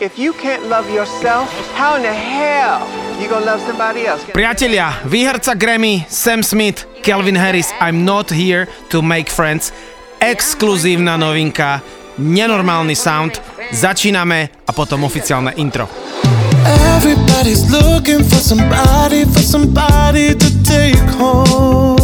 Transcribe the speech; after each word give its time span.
If 0.00 0.18
you 0.18 0.32
can't 0.32 0.68
love 0.68 0.90
yourself, 0.90 1.48
how 1.76 1.94
in 1.94 2.02
the 2.02 2.12
hell 2.12 2.82
you 3.22 3.28
gonna 3.28 3.46
love 3.46 3.60
somebody 3.60 4.06
else? 4.06 4.24
Priatelia, 4.32 4.92
výherca 5.04 5.54
Grammy, 5.54 6.04
Sam 6.08 6.42
Smith, 6.42 6.84
Kelvin 7.02 7.36
Harris, 7.36 7.72
I'm 7.80 8.04
not 8.04 8.30
here 8.30 8.66
to 8.90 9.02
make 9.02 9.30
friends. 9.30 9.72
Exkluzívna 10.18 11.16
novinka, 11.16 11.80
nenormálny 12.18 12.96
sound. 12.96 13.40
Začíname 13.70 14.50
a 14.66 14.72
potom 14.72 15.04
oficiálne 15.04 15.52
intro. 15.56 15.88
Everybody's 16.96 17.70
looking 17.70 18.24
for 18.24 18.42
somebody, 18.42 19.24
for 19.24 19.42
somebody 19.42 20.34
to 20.34 20.48
take 20.64 20.98
home. 21.18 22.03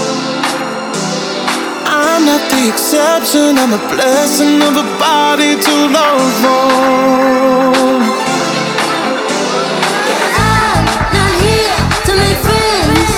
The 2.61 2.69
exception, 2.69 3.57
I'm 3.57 3.73
a 3.73 3.81
blessing 3.89 4.61
of 4.61 4.77
a 4.77 4.83
body 5.01 5.55
to 5.57 5.73
love. 5.97 6.45
I'm 10.37 10.85
not 11.17 11.33
here 11.41 11.79
to 12.05 12.11
make 12.21 12.37
friends. 12.45 13.09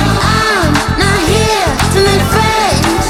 No, 0.00 0.08
I'm 0.40 0.72
not 0.96 1.20
here 1.28 1.68
to 1.92 1.98
make 2.08 2.24
friends. 2.32 3.04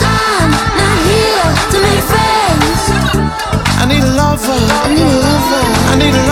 I'm 0.00 0.50
not 0.80 0.96
here 1.12 1.52
to 1.72 1.78
make 1.84 2.04
friends. 2.12 2.80
I 3.76 3.84
need 3.92 4.00
a 4.00 4.12
lover, 4.16 4.56
I 4.56 4.88
need 4.88 5.04
a 5.04 5.20
lover. 5.20 5.64
I 5.92 5.94
need 6.00 6.14
a 6.16 6.24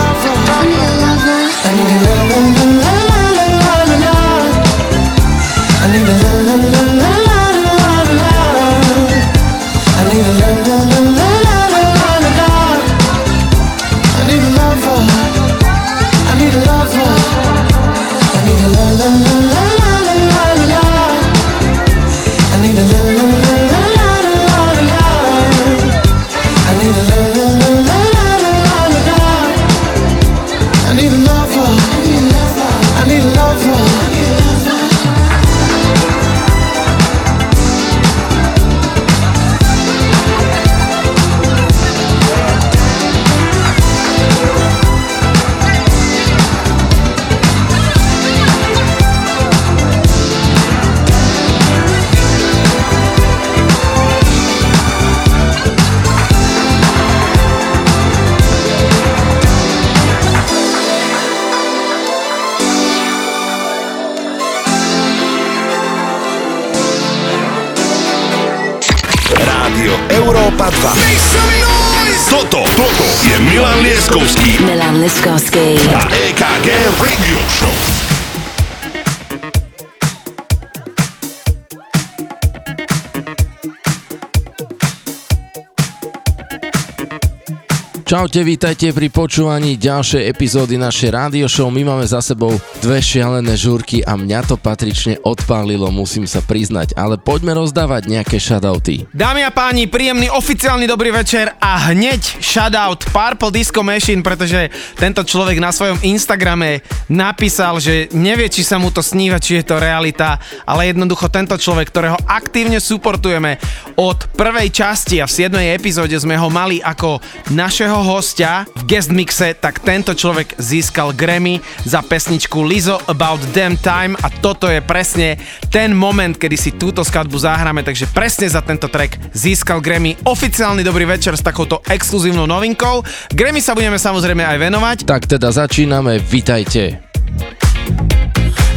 Čaute, 88.11 88.43
vítajte 88.43 88.91
pri 88.91 89.07
počúvaní 89.07 89.79
ďalšej 89.79 90.27
epizódy 90.35 90.75
našej 90.75 91.15
rádio 91.15 91.47
show. 91.47 91.71
My 91.71 91.87
máme 91.87 92.03
za 92.03 92.19
sebou 92.19 92.51
dve 92.81 92.97
šialené 92.97 93.53
žúrky 93.53 94.01
a 94.01 94.17
mňa 94.17 94.49
to 94.49 94.57
patrične 94.57 95.21
odpálilo, 95.21 95.93
musím 95.93 96.25
sa 96.25 96.41
priznať. 96.41 96.97
Ale 96.97 97.21
poďme 97.21 97.53
rozdávať 97.53 98.09
nejaké 98.09 98.41
shoutouty. 98.41 99.05
Dámy 99.13 99.45
a 99.45 99.53
páni, 99.53 99.85
príjemný 99.85 100.33
oficiálny 100.33 100.89
dobrý 100.89 101.13
večer 101.13 101.53
a 101.61 101.93
hneď 101.93 102.41
shoutout 102.41 103.05
Purple 103.13 103.53
Disco 103.53 103.85
Machine, 103.85 104.25
pretože 104.25 104.73
tento 104.97 105.21
človek 105.21 105.61
na 105.61 105.69
svojom 105.69 106.01
Instagrame 106.01 106.81
napísal, 107.05 107.77
že 107.77 108.09
nevie, 108.17 108.49
či 108.49 108.65
sa 108.65 108.81
mu 108.81 108.89
to 108.89 109.05
sníva, 109.05 109.37
či 109.37 109.61
je 109.61 109.69
to 109.69 109.77
realita, 109.77 110.41
ale 110.65 110.89
jednoducho 110.89 111.29
tento 111.29 111.53
človek, 111.53 111.93
ktorého 111.93 112.17
aktívne 112.25 112.81
suportujeme 112.81 113.61
od 113.93 114.25
prvej 114.33 114.73
časti 114.73 115.21
a 115.21 115.29
v 115.29 115.53
7. 115.53 115.53
epizóde 115.77 116.17
sme 116.17 116.33
ho 116.33 116.49
mali 116.49 116.81
ako 116.81 117.21
našeho 117.53 118.01
hostia 118.01 118.65
v 118.73 118.89
guest 118.89 119.13
mixe, 119.13 119.53
tak 119.53 119.85
tento 119.85 120.17
človek 120.17 120.57
získal 120.57 121.13
Grammy 121.13 121.61
za 121.85 122.01
pesničku 122.01 122.70
Lizo 122.71 122.95
About 123.11 123.43
Damn 123.51 123.75
Time 123.75 124.15
a 124.23 124.31
toto 124.31 124.71
je 124.71 124.79
presne 124.79 125.35
ten 125.67 125.91
moment, 125.91 126.31
kedy 126.39 126.55
si 126.55 126.71
túto 126.79 127.03
skladbu 127.03 127.35
zahráme, 127.35 127.83
takže 127.83 128.07
presne 128.07 128.47
za 128.47 128.63
tento 128.63 128.87
track 128.87 129.35
získal 129.35 129.83
Grammy 129.83 130.15
oficiálny 130.23 130.79
dobrý 130.79 131.03
večer 131.03 131.35
s 131.35 131.43
takouto 131.43 131.83
exkluzívnou 131.83 132.47
novinkou. 132.47 133.03
Grammy 133.35 133.59
sa 133.59 133.75
budeme 133.75 133.99
samozrejme 133.99 134.47
aj 134.47 134.57
venovať. 134.71 134.97
Tak 135.03 135.27
teda 135.27 135.51
začíname, 135.51 136.23
vitajte. 136.23 137.03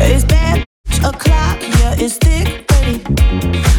It's 0.02 0.26
bad 0.26 0.66
o'clock, 1.06 1.62
yeah, 1.62 1.94
it's 1.94 2.18
thick, 2.18 2.66
ready. 2.82 3.73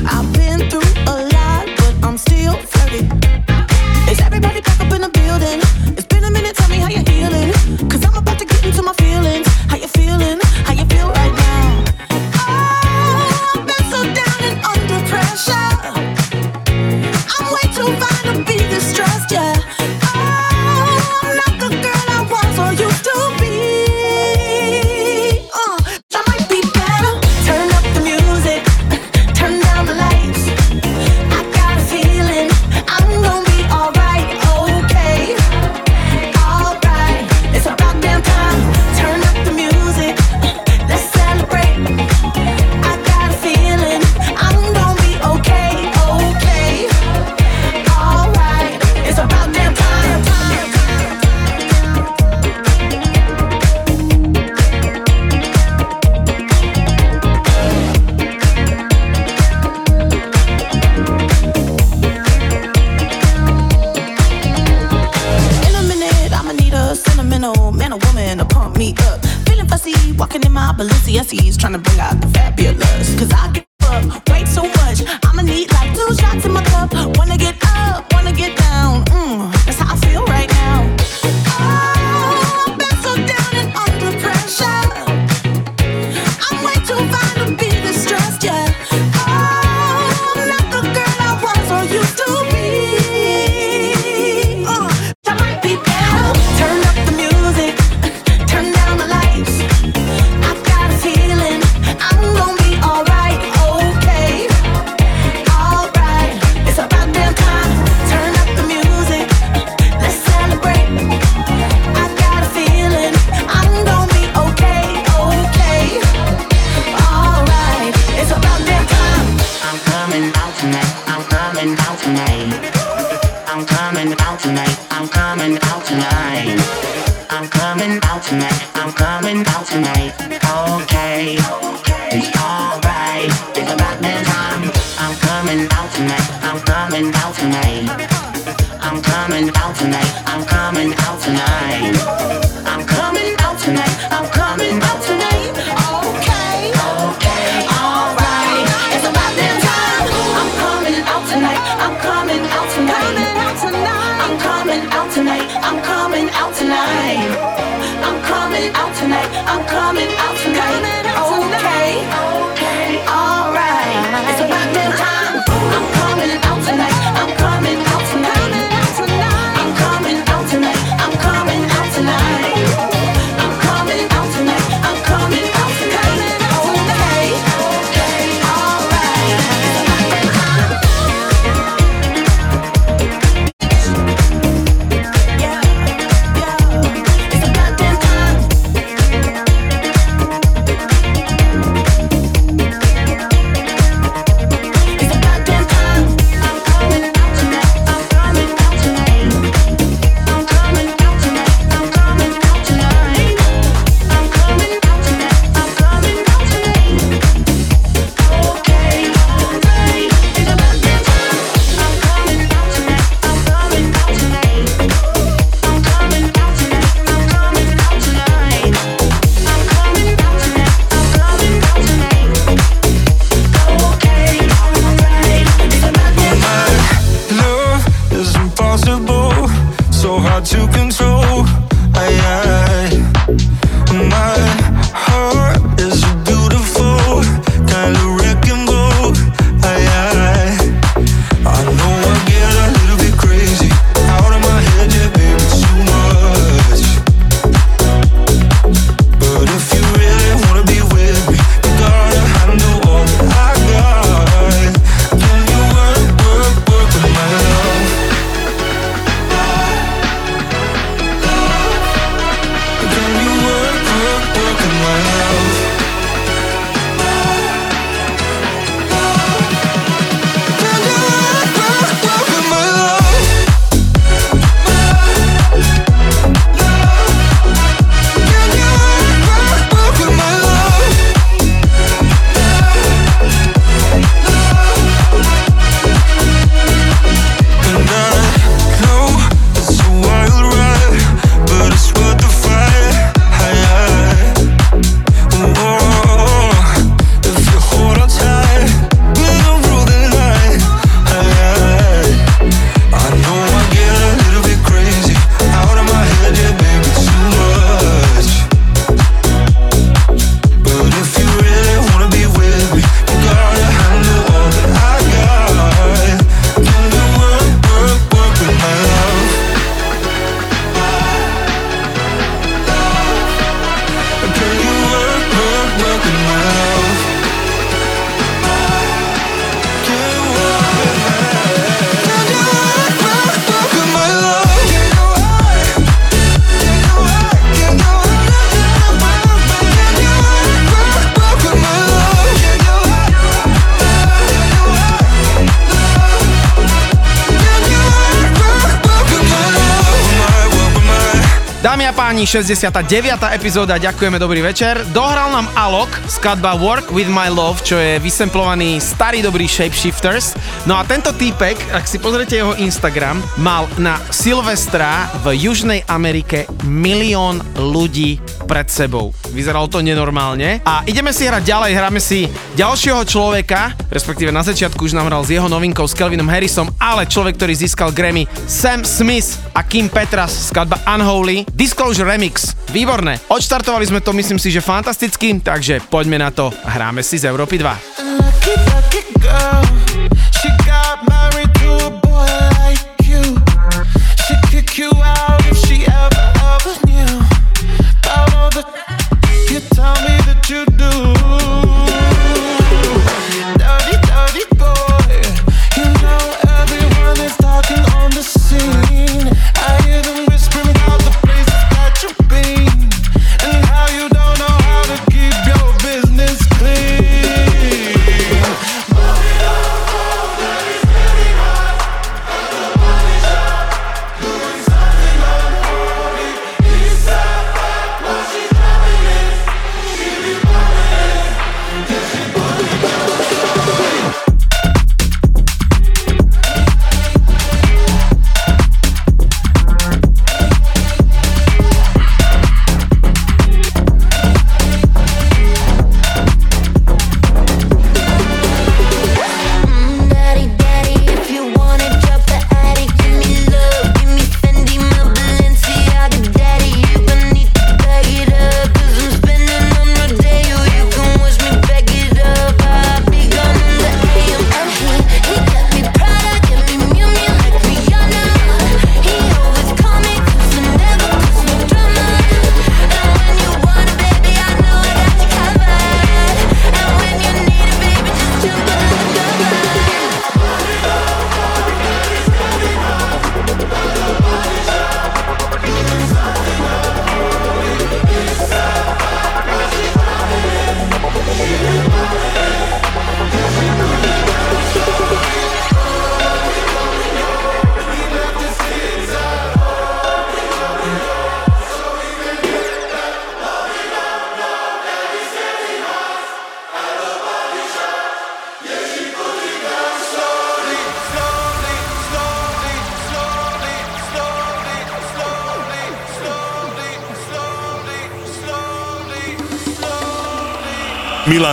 páni, 352.15 352.31
69. 352.31 353.35
epizóda, 353.35 353.75
ďakujeme, 353.75 354.15
dobrý 354.15 354.39
večer. 354.39 354.87
Dohral 354.95 355.35
nám 355.35 355.51
Alok, 355.51 355.91
skladba 356.07 356.55
Work 356.55 356.95
With 356.95 357.11
My 357.11 357.27
Love, 357.27 357.59
čo 357.59 357.75
je 357.75 357.99
vysemplovaný 357.99 358.79
starý 358.79 359.19
dobrý 359.19 359.51
Shapeshifters. 359.51 360.31
No 360.63 360.79
a 360.79 360.87
tento 360.87 361.11
týpek, 361.11 361.75
ak 361.75 361.83
si 361.83 361.99
pozrete 361.99 362.39
jeho 362.39 362.55
Instagram, 362.55 363.19
mal 363.35 363.67
na 363.75 363.99
Silvestra 364.15 365.11
v 365.27 365.43
Južnej 365.43 365.83
Amerike 365.91 366.47
milión 366.63 367.43
ľudí 367.59 368.23
pred 368.47 368.71
sebou 368.71 369.11
vyzeralo 369.35 369.67
to 369.67 369.83
nenormálne. 369.83 370.63
A 370.63 370.87
ideme 370.87 371.11
si 371.11 371.27
hrať 371.27 371.43
ďalej, 371.43 371.71
hráme 371.75 371.99
si 371.99 372.31
ďalšieho 372.55 373.03
človeka, 373.03 373.75
respektíve 373.91 374.31
na 374.31 374.41
začiatku 374.41 374.79
už 374.79 374.95
nám 374.95 375.11
hral 375.11 375.27
s 375.27 375.35
jeho 375.35 375.51
novinkou 375.51 375.83
s 375.83 375.91
Kelvinom 375.91 376.31
Harrisom, 376.31 376.71
ale 376.79 377.03
človek, 377.03 377.35
ktorý 377.35 377.53
získal 377.53 377.91
Grammy, 377.91 378.23
Sam 378.47 378.87
Smith 378.87 379.35
a 379.51 379.61
Kim 379.67 379.91
Petras, 379.91 380.49
skladba 380.49 380.79
Unholy, 380.87 381.43
Disclosure 381.51 382.07
Remix. 382.07 382.55
Výborné. 382.71 383.19
Odštartovali 383.27 383.83
sme 383.83 383.99
to, 383.99 384.15
myslím 384.15 384.39
si, 384.39 384.49
že 384.49 384.63
fantasticky, 384.63 385.43
takže 385.43 385.83
poďme 385.91 386.23
na 386.23 386.31
to. 386.31 386.55
Hráme 386.63 387.03
si 387.03 387.19
z 387.19 387.27
Európy 387.27 387.59
2. 387.59 388.23
Lucky, 388.23 388.53
lucky 388.71 389.01
girl. 389.19 389.84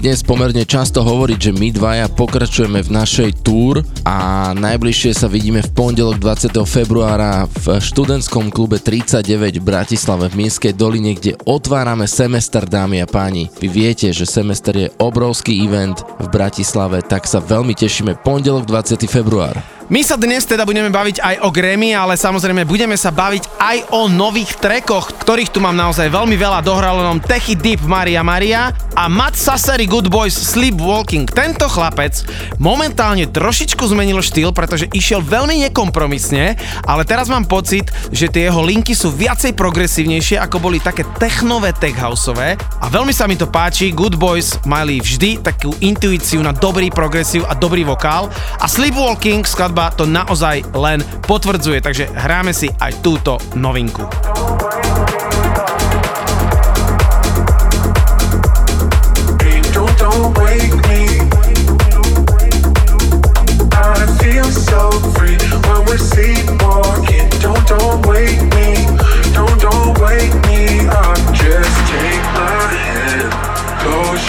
Dnes 0.00 0.24
pomerne 0.24 0.64
často 0.64 1.04
hovoriť, 1.04 1.38
že 1.38 1.52
my 1.52 1.68
dvaja 1.76 2.08
pokračujeme 2.08 2.80
v 2.80 2.88
našej 2.88 3.44
túr 3.44 3.84
a 4.08 4.48
najbližšie 4.56 5.12
sa 5.12 5.28
vidíme 5.28 5.60
v 5.60 5.70
pondelok 5.76 6.16
20. 6.16 6.56
februára 6.64 7.44
v 7.44 7.76
študentskom 7.76 8.48
klube 8.48 8.80
39 8.80 9.60
v 9.60 9.64
Bratislave 9.64 10.32
v 10.32 10.48
Mieskej 10.48 10.72
doline, 10.72 11.12
kde 11.12 11.36
otvárame 11.44 12.08
semester, 12.08 12.64
dámy 12.64 13.04
a 13.04 13.06
páni. 13.06 13.52
Vy 13.60 13.68
viete, 13.68 14.08
že 14.16 14.24
semester 14.24 14.72
je 14.72 14.88
obrovský 14.96 15.68
event 15.68 16.00
v 16.16 16.26
Bratislave, 16.32 17.04
tak 17.04 17.28
sa 17.28 17.44
veľmi 17.44 17.76
tešíme 17.76 18.24
pondelok 18.24 18.64
20. 18.64 19.04
február. 19.04 19.79
My 19.90 20.06
sa 20.06 20.14
dnes 20.14 20.46
teda 20.46 20.62
budeme 20.62 20.86
baviť 20.86 21.18
aj 21.18 21.36
o 21.42 21.50
Grammy, 21.50 21.98
ale 21.98 22.14
samozrejme 22.14 22.62
budeme 22.62 22.94
sa 22.94 23.10
baviť 23.10 23.58
aj 23.58 23.76
o 23.90 24.06
nových 24.06 24.54
trekoch, 24.62 25.10
ktorých 25.18 25.50
tu 25.50 25.58
mám 25.58 25.74
naozaj 25.74 26.06
veľmi 26.14 26.38
veľa. 26.38 26.62
Dohral 26.62 27.02
nám 27.02 27.18
Techy 27.18 27.58
Deep 27.58 27.82
Maria 27.90 28.22
Maria 28.22 28.70
a 28.94 29.10
Matt 29.10 29.34
Sassari 29.34 29.90
Good 29.90 30.06
Boys 30.06 30.38
Sleepwalking. 30.38 31.26
Tento 31.26 31.66
chlapec 31.66 32.22
momentálne 32.62 33.26
trošičku 33.34 33.82
zmenil 33.90 34.22
štýl, 34.22 34.54
pretože 34.54 34.86
išiel 34.94 35.26
veľmi 35.26 35.66
nekompromisne, 35.66 36.54
ale 36.86 37.02
teraz 37.02 37.26
mám 37.26 37.50
pocit, 37.50 37.90
že 38.14 38.30
tie 38.30 38.46
jeho 38.46 38.62
linky 38.62 38.94
sú 38.94 39.10
viacej 39.10 39.58
progresívnejšie, 39.58 40.38
ako 40.38 40.70
boli 40.70 40.78
také 40.78 41.02
technové 41.18 41.74
tech 41.74 41.98
a 41.98 42.86
veľmi 42.86 43.10
sa 43.10 43.26
mi 43.26 43.34
to 43.34 43.50
páči. 43.50 43.90
Good 43.90 44.14
Boys 44.14 44.54
mali 44.62 45.02
vždy 45.02 45.42
takú 45.42 45.74
intuíciu 45.82 46.38
na 46.46 46.54
dobrý 46.54 46.94
progresív 46.94 47.42
a 47.50 47.58
dobrý 47.58 47.82
vokál 47.82 48.30
a 48.62 48.70
Sleepwalking 48.70 49.42
skladba 49.42 49.79
to 49.88 50.04
naozaj 50.04 50.76
len 50.76 51.00
potvrdzuje, 51.24 51.80
takže 51.80 52.12
hráme 52.12 52.52
si 52.52 52.68
aj 52.76 53.00
túto 53.00 53.40
novinku. 53.56 54.04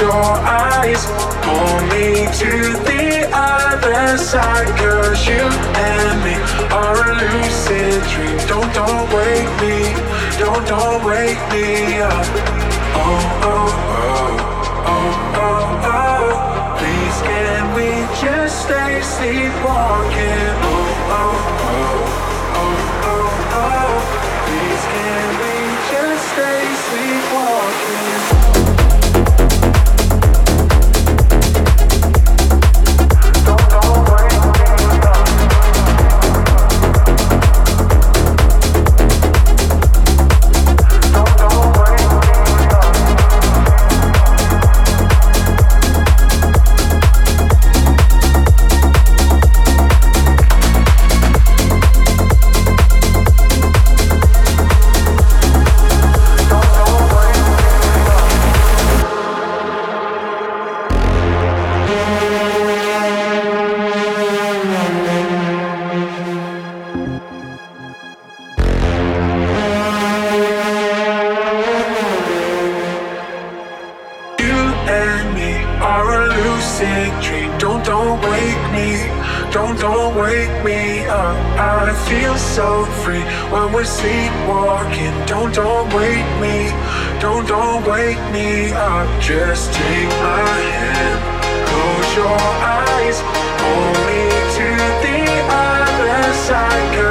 Your 0.01 0.09
eyes. 0.09 1.05
Pull 1.45 1.81
me 1.91 2.25
to 2.33 2.73
the 2.85 3.10
other 3.33 4.17
side. 4.17 4.67
Cause 4.77 5.27
you 5.27 5.41
and 5.41 6.23
me 6.23 6.35
are 6.71 7.11
a 7.11 7.15
lucid 7.21 8.01
dream. 8.11 8.37
Don't, 8.47 8.71
don't 8.73 9.07
wake 9.13 9.51
me. 9.61 9.93
Don't, 10.39 10.65
don't 10.67 11.03
wake 11.05 11.41
me 11.51 11.99
up. 12.01 12.25
Oh, 12.95 13.41
oh, 13.43 13.69
oh. 13.97 14.47
Oh, 14.83 15.13
oh, 15.35 15.91
oh, 15.93 16.77
please 16.79 17.17
can 17.23 17.73
we 17.75 17.89
just 18.21 18.63
stay 18.65 19.01
sleepwalking? 19.01 20.51
Oh, 20.63 21.17
oh, 21.17 21.35
oh, 21.69 22.05
oh, 22.61 22.77
oh, 23.11 23.29
oh, 23.61 23.91
please 24.47 24.83
can 24.95 25.27
we 25.41 25.55
just 25.91 26.23
stay 26.33 26.63
sleepwalking? 26.87 28.20
So 82.61 82.85
free 83.03 83.23
when 83.53 83.73
we're 83.73 83.91
sleepwalking. 83.99 85.13
Don't, 85.31 85.53
don't 85.53 85.87
wake 85.99 86.31
me. 86.43 86.57
Don't, 87.19 87.45
don't 87.47 87.81
wake 87.93 88.23
me 88.35 88.71
up. 88.71 89.07
Just 89.19 89.73
take 89.73 90.11
my 90.29 90.51
hand. 90.75 91.19
Close 91.69 92.09
your 92.21 92.39
eyes. 92.79 93.17
Pull 93.61 93.91
me 94.07 94.21
to 94.57 94.67
the 95.05 95.19
other 95.63 96.33
side. 96.47 96.87
Cause 96.95 97.10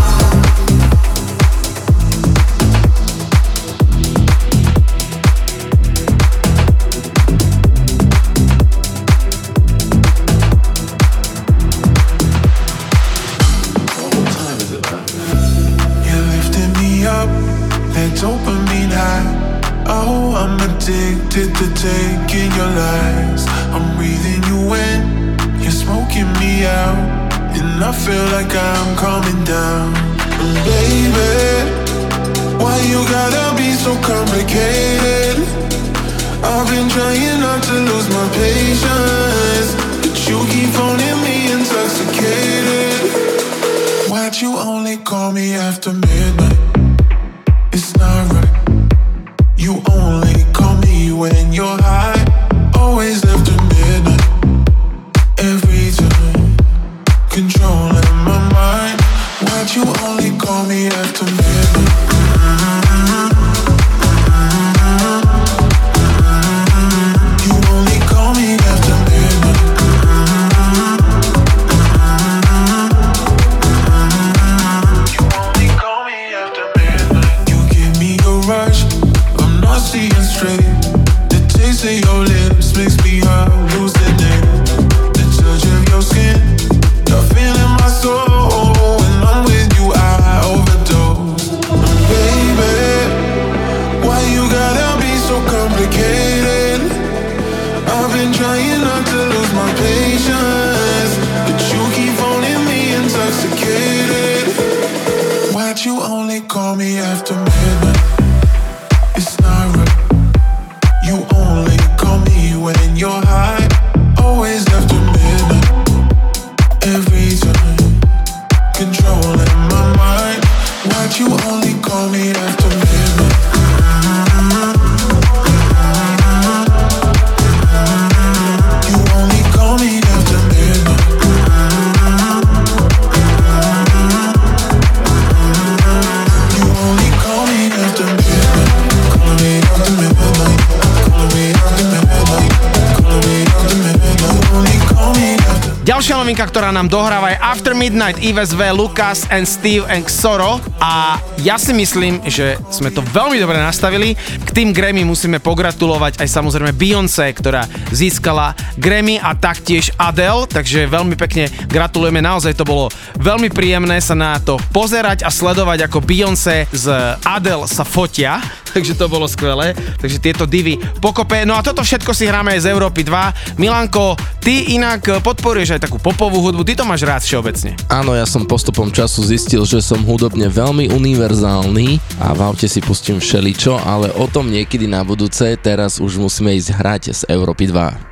nám 146.81 146.97
dohráva 146.97 147.37
After 147.37 147.77
Midnight, 147.77 148.17
IVSV, 148.25 148.73
Lucas 148.73 149.29
and 149.29 149.45
Steve 149.45 149.85
and 149.85 150.01
Xoro 150.09 150.57
a 150.81 151.21
ja 151.45 151.53
si 151.61 151.77
myslím, 151.77 152.25
že 152.25 152.57
sme 152.73 152.89
to 152.89 153.05
veľmi 153.05 153.37
dobre 153.37 153.53
nastavili. 153.61 154.17
K 154.17 154.49
tým 154.49 154.73
Grammy 154.73 155.05
musíme 155.05 155.37
pogratulovať 155.37 156.17
aj 156.17 156.25
samozrejme 156.25 156.73
Beyoncé, 156.73 157.37
ktorá 157.37 157.69
získala 157.93 158.57
Grammy 158.81 159.21
a 159.21 159.37
taktiež 159.37 159.93
Adele, 159.93 160.49
takže 160.49 160.89
veľmi 160.89 161.13
pekne 161.13 161.53
gratulujeme, 161.69 162.17
naozaj 162.17 162.57
to 162.57 162.65
bolo 162.65 162.89
veľmi 163.21 163.53
príjemné 163.53 164.01
sa 164.01 164.17
na 164.17 164.41
to 164.41 164.57
pozerať 164.73 165.21
a 165.21 165.29
sledovať, 165.29 165.85
ako 165.85 166.01
Beyoncé 166.01 166.65
z 166.73 166.89
Adele 167.21 167.69
sa 167.69 167.85
fotia 167.85 168.41
takže 168.73 168.95
to 168.95 169.11
bolo 169.11 169.27
skvelé. 169.27 169.75
Takže 169.99 170.23
tieto 170.23 170.47
divy 170.47 170.79
pokopé. 171.03 171.43
No 171.43 171.59
a 171.59 171.65
toto 171.65 171.83
všetko 171.83 172.15
si 172.15 172.27
hráme 172.27 172.55
aj 172.55 172.63
z 172.63 172.69
Európy 172.71 173.03
2. 173.03 173.59
Milanko, 173.59 174.15
Ty 174.41 174.73
inak 174.73 175.05
eh, 175.05 175.21
podporuješ 175.21 175.77
aj 175.77 175.81
takú 175.85 176.01
popovú 176.01 176.41
hudbu, 176.41 176.65
ty 176.65 176.73
to 176.73 176.81
máš 176.81 177.05
rád 177.05 177.21
všeobecne. 177.21 177.77
Áno, 177.93 178.17
ja 178.17 178.25
som 178.25 178.49
postupom 178.49 178.89
času 178.89 179.21
zistil, 179.21 179.61
že 179.69 179.85
som 179.85 180.01
hudobne 180.01 180.49
veľmi 180.49 180.89
univerzálny 180.89 182.01
a 182.17 182.33
v 182.33 182.39
aute 182.41 182.65
si 182.65 182.81
pustím 182.81 183.21
všeličo, 183.21 183.77
ale 183.77 184.09
o 184.17 184.25
tom 184.25 184.49
niekedy 184.49 184.89
na 184.89 185.05
budúce, 185.05 185.45
teraz 185.61 186.01
už 186.01 186.17
musíme 186.17 186.57
ísť 186.57 186.69
hrať 186.73 187.03
z 187.13 187.21
Európy 187.29 187.69
2. 187.69 188.10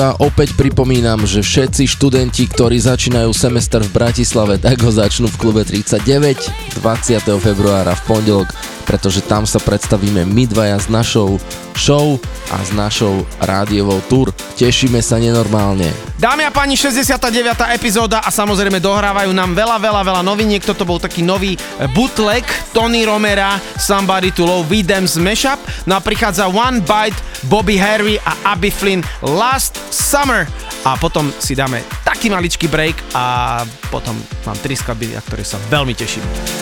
2 0.00 0.24
opäť 0.24 0.56
pripomínam, 0.56 1.28
že 1.28 1.44
všetci 1.44 1.84
študenti, 1.84 2.48
ktorí 2.48 2.80
začínajú 2.80 3.36
semester 3.36 3.84
v 3.84 3.92
Bratislave, 3.92 4.56
tak 4.56 4.80
ho 4.80 4.88
začnú 4.88 5.28
v 5.28 5.36
klube 5.36 5.60
39 5.60 6.80
20. 6.80 7.20
februára 7.36 7.92
v 7.92 8.02
pondelok, 8.08 8.48
pretože 8.88 9.20
tam 9.20 9.44
sa 9.44 9.60
predstavíme 9.60 10.24
my 10.24 10.48
dvaja 10.48 10.80
s 10.80 10.88
našou 10.88 11.36
show 11.76 12.16
a 12.48 12.56
s 12.64 12.72
našou 12.72 13.28
rádiovou 13.44 14.00
tour. 14.08 14.32
Tešíme 14.56 15.04
sa 15.04 15.20
nenormálne. 15.20 15.92
Dámy 16.20 16.44
a 16.44 16.52
páni, 16.52 16.76
69. 16.76 17.56
epizóda 17.72 18.20
a 18.20 18.28
samozrejme 18.28 18.80
dohrávajú 18.80 19.32
nám 19.32 19.56
veľa, 19.56 19.80
veľa, 19.80 20.00
veľa 20.04 20.22
noviniek. 20.24 20.60
Toto 20.60 20.84
bol 20.84 21.00
taký 21.00 21.24
nový 21.24 21.56
e, 21.56 21.88
bootleg 21.96 22.44
Tony 22.76 23.08
Romera, 23.08 23.56
Somebody 23.80 24.28
to 24.32 24.44
Love, 24.44 24.68
We 24.68 24.84
Dance 24.84 25.16
Mashup. 25.16 25.56
No 25.88 25.96
a 25.96 26.04
prichádza 26.04 26.44
One 26.52 26.84
Bite, 26.84 27.16
Bobby 27.48 27.80
Harry 27.80 28.20
a 28.20 28.36
Abby 28.52 28.68
Flynn 28.68 29.00
Last 29.24 29.79
Summer. 29.90 30.46
A 30.86 30.96
potom 30.96 31.28
si 31.36 31.52
dáme 31.52 31.84
taký 32.06 32.32
maličký 32.32 32.70
break 32.70 32.96
a 33.12 33.60
potom 33.92 34.16
mám 34.48 34.56
tri 34.62 34.72
skladby, 34.72 35.12
na 35.12 35.20
ktoré 35.20 35.44
sa 35.44 35.60
veľmi 35.68 35.92
teším. 35.92 36.59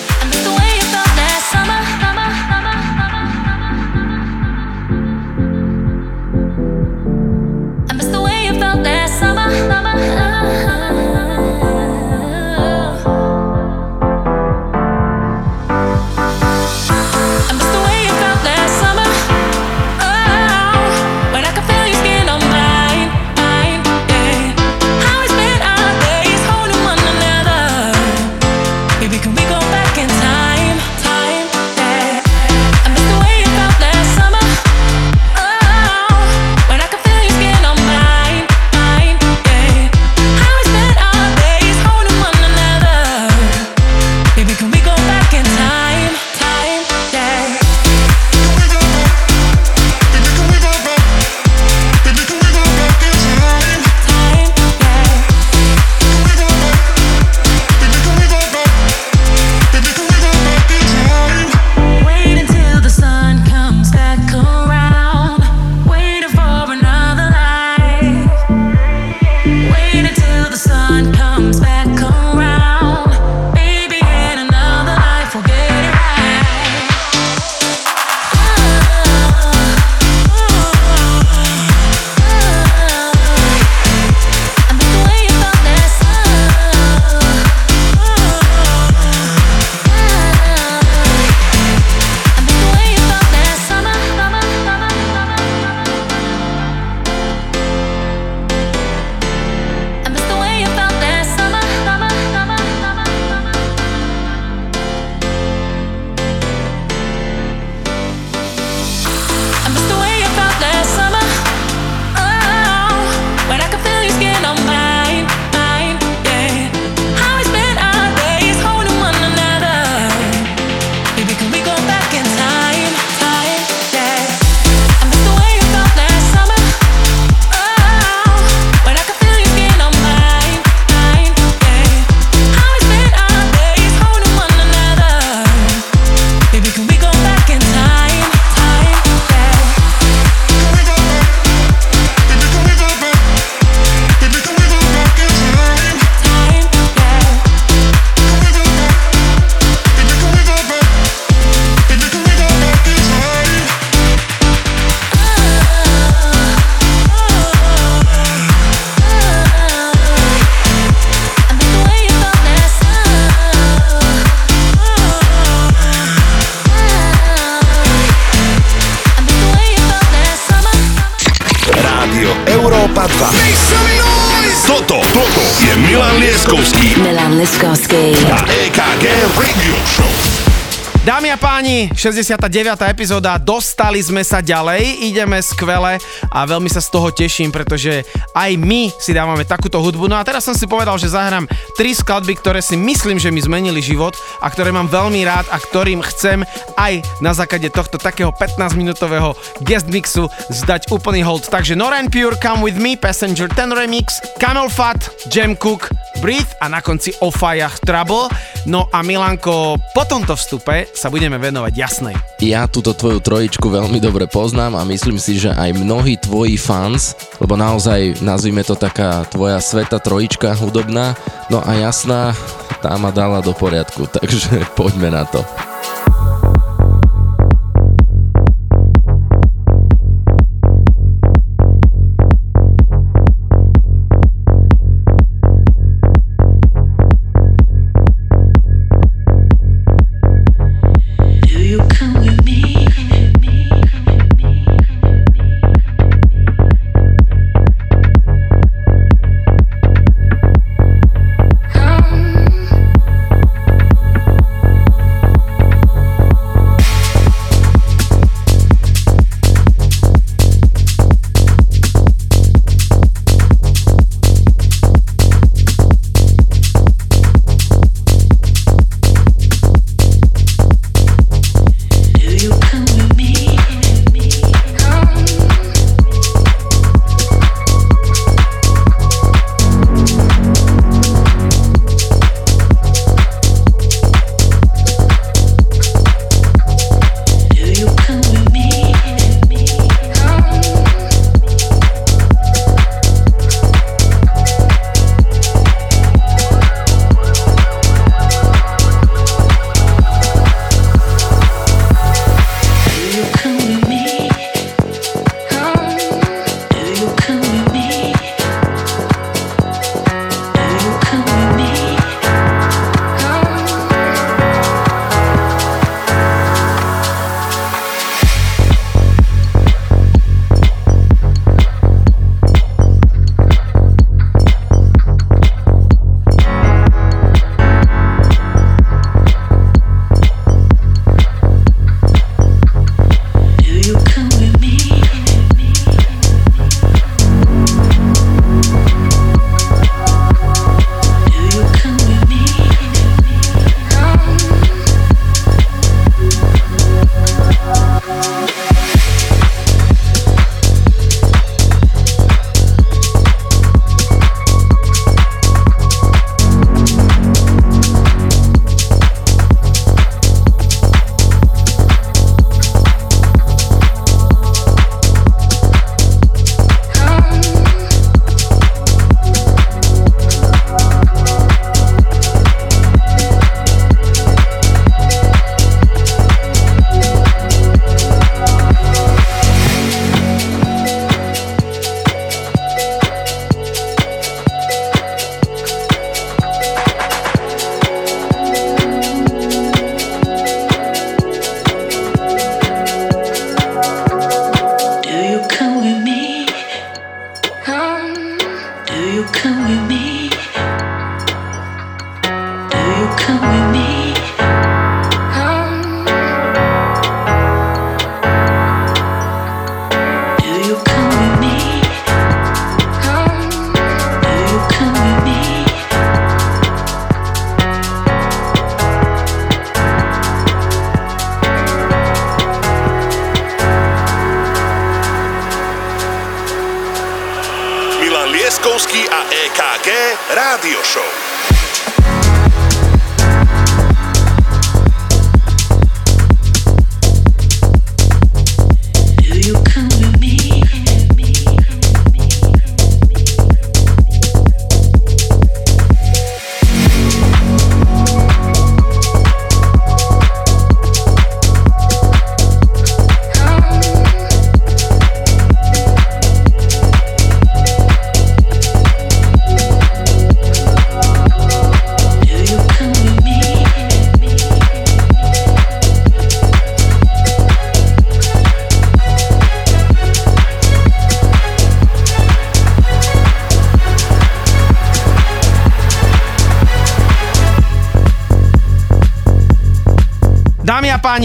69. 182.14 182.78
epizóda, 182.88 183.36
dostali 183.36 184.00
sme 184.00 184.24
sa 184.24 184.38
ďalej, 184.38 185.08
ideme 185.08 185.40
skvele 185.42 186.00
a 186.32 186.40
veľmi 186.46 186.70
sa 186.70 186.80
z 186.80 186.88
toho 186.88 187.08
teším, 187.12 187.52
pretože 187.52 188.06
aj 188.32 188.50
my 188.56 188.92
si 188.96 189.12
dávame 189.12 189.44
takúto 189.44 189.82
hudbu. 189.82 190.08
No 190.08 190.16
a 190.16 190.24
teraz 190.24 190.46
som 190.46 190.56
si 190.56 190.64
povedal, 190.64 190.96
že 190.96 191.12
zahrám 191.12 191.50
tri 191.76 191.92
skladby, 191.92 192.38
ktoré 192.38 192.60
si 192.64 192.78
myslím, 192.78 193.18
že 193.20 193.32
mi 193.32 193.42
zmenili 193.42 193.82
život 193.82 194.16
a 194.40 194.48
ktoré 194.48 194.72
mám 194.72 194.88
veľmi 194.88 195.20
rád 195.26 195.46
a 195.52 195.60
ktorým 195.60 196.00
chcem 196.06 196.46
aj 196.78 197.02
na 197.18 197.34
základe 197.34 197.68
tohto 197.68 197.98
takého 198.00 198.32
15-minútového 198.36 199.34
guest 199.66 199.90
mixu 199.90 200.30
zdať 200.48 200.88
úplný 200.94 201.20
hold. 201.24 201.50
Takže 201.50 201.76
Noran 201.76 202.08
Pure, 202.08 202.38
Come 202.38 202.64
With 202.64 202.78
Me, 202.78 202.96
Passenger 202.96 203.50
10 203.50 203.74
Remix, 203.74 204.22
Camel 204.38 204.70
Fat, 204.70 205.12
Jam 205.28 205.58
Cook, 205.58 205.90
Breathe 206.18 206.50
a 206.58 206.66
na 206.66 206.82
konci 206.82 207.14
Ofajach 207.22 207.78
Trouble. 207.82 208.30
No 208.66 208.90
a 208.90 209.02
Milanko, 209.06 209.78
po 209.94 210.02
tomto 210.04 210.34
vstupe 210.34 210.90
sa 210.92 211.08
budeme 211.08 211.38
venovať 211.38 211.72
jasnej. 211.98 212.14
Ja 212.38 212.70
túto 212.70 212.94
tvoju 212.94 213.18
trojičku 213.18 213.66
veľmi 213.66 213.98
dobre 213.98 214.30
poznám 214.30 214.78
a 214.78 214.86
myslím 214.86 215.18
si, 215.18 215.42
že 215.42 215.50
aj 215.50 215.74
mnohí 215.74 216.14
tvoji 216.14 216.54
fans, 216.54 217.18
lebo 217.42 217.58
naozaj 217.58 218.22
nazvime 218.22 218.62
to 218.62 218.78
taká 218.78 219.26
tvoja 219.26 219.58
sveta 219.58 219.98
trojička 219.98 220.54
hudobná, 220.54 221.18
no 221.50 221.58
a 221.58 221.74
jasná, 221.74 222.30
tá 222.78 222.94
ma 222.94 223.10
dala 223.10 223.42
do 223.42 223.50
poriadku, 223.50 224.06
takže 224.22 224.62
poďme 224.78 225.10
na 225.10 225.26
to. 225.26 225.42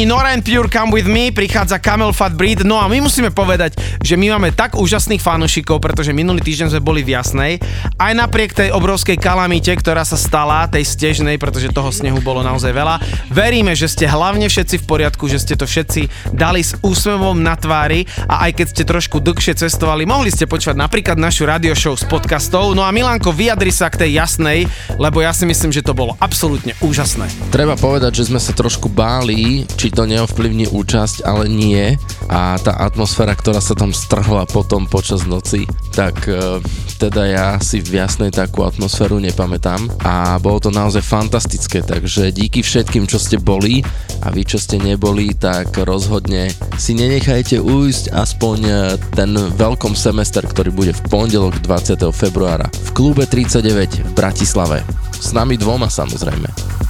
Nora 0.03 0.35
and 0.35 0.43
Pure 0.43 0.67
Come 0.67 0.91
With 0.91 1.07
Me, 1.07 1.31
prichádza 1.31 1.79
Camel 1.79 2.11
Fat 2.11 2.35
Breed, 2.35 2.67
no 2.67 2.75
a 2.75 2.91
my 2.91 2.99
musíme 2.99 3.31
povedať, 3.31 3.79
že 4.03 4.19
my 4.19 4.35
máme 4.35 4.51
tak 4.51 4.75
úžasných 4.75 5.23
fanúšikov, 5.23 5.79
pretože 5.79 6.11
minulý 6.11 6.43
týždeň 6.43 6.75
sme 6.75 6.83
boli 6.83 7.01
v 7.07 7.15
Jasnej, 7.15 7.63
aj 7.95 8.11
napriek 8.11 8.51
tej 8.51 8.69
obrovskej 8.75 9.15
kalamite, 9.15 9.71
ktorá 9.71 10.03
sa 10.03 10.19
stala, 10.19 10.67
tej 10.67 10.83
stežnej, 10.83 11.39
pretože 11.39 11.71
toho 11.71 11.87
snehu 11.87 12.19
bolo 12.19 12.43
naozaj 12.43 12.75
veľa. 12.75 12.99
Veríme, 13.33 13.73
že 13.73 13.89
ste 13.89 14.05
hlavne 14.05 14.45
všetci 14.45 14.85
v 14.85 14.85
poriadku, 14.85 15.25
že 15.25 15.41
ste 15.41 15.57
to 15.57 15.65
všetci 15.65 16.05
dali 16.37 16.61
s 16.61 16.77
úsmevom 16.85 17.41
na 17.41 17.57
tvári 17.57 18.05
a 18.29 18.45
aj 18.45 18.61
keď 18.61 18.67
ste 18.69 18.83
trošku 18.85 19.17
dlhšie 19.25 19.57
cestovali, 19.57 20.05
mohli 20.05 20.29
ste 20.29 20.45
počúvať 20.45 20.77
napríklad 20.77 21.17
našu 21.17 21.49
radio 21.49 21.73
show 21.73 21.97
s 21.97 22.05
podcastov. 22.05 22.77
No 22.77 22.85
a 22.85 22.93
Milanko, 22.93 23.33
vyjadri 23.33 23.73
sa 23.73 23.89
k 23.89 24.05
tej 24.05 24.21
Jasnej, 24.21 24.69
lebo 25.01 25.25
ja 25.25 25.33
si 25.33 25.49
myslím, 25.49 25.73
že 25.73 25.81
to 25.81 25.97
bolo 25.97 26.13
absolútne 26.21 26.77
úžasné. 26.77 27.25
Treba 27.49 27.73
povedať, 27.73 28.21
že 28.21 28.29
sme 28.29 28.37
sa 28.37 28.53
trošku 28.53 28.85
báli, 28.93 29.65
či 29.81 29.89
to 29.89 30.05
neovplyvní 30.05 30.69
účasť, 30.69 31.25
ale 31.25 31.49
nie. 31.49 31.97
A 32.29 32.61
tá 32.61 32.85
atmosféra, 32.85 33.33
ktorá 33.33 33.57
sa 33.65 33.73
tam 33.73 33.97
strhla 33.97 34.45
potom 34.45 34.85
počas 34.85 35.25
noci, 35.25 35.65
tak 35.89 36.29
e, 36.29 36.61
teda 37.03 37.27
ja 37.27 37.47
si 37.59 37.83
v 37.83 37.99
jasnej 37.99 38.31
takú 38.31 38.63
atmosféru 38.63 39.19
nepamätám. 39.19 39.91
A 40.07 40.39
bolo 40.39 40.63
to 40.63 40.71
naozaj 40.71 41.03
fantastické, 41.03 41.83
takže 41.83 42.31
díky 42.31 42.63
všetkým, 42.63 43.03
čo 43.11 43.19
ste 43.19 43.35
boli 43.35 43.83
a 44.23 44.31
vy, 44.31 44.47
čo 44.47 44.55
ste 44.55 44.79
neboli, 44.79 45.35
tak 45.35 45.75
rozhodne 45.83 46.47
si 46.79 46.95
nenechajte 46.95 47.59
ujsť 47.59 48.15
aspoň 48.15 48.57
e, 48.63 48.73
ten 49.19 49.35
veľkom 49.35 49.99
semester, 49.99 50.47
ktorý 50.47 50.71
bude 50.71 50.93
v 50.95 51.01
pondelok 51.11 51.59
20. 51.59 52.07
februára 52.15 52.71
v 52.71 52.89
klube 52.95 53.27
39 53.27 53.99
v 53.99 54.11
Bratislave. 54.15 54.79
S 55.19 55.35
nami 55.35 55.59
dvoma 55.59 55.91
samozrejme. 55.91 56.82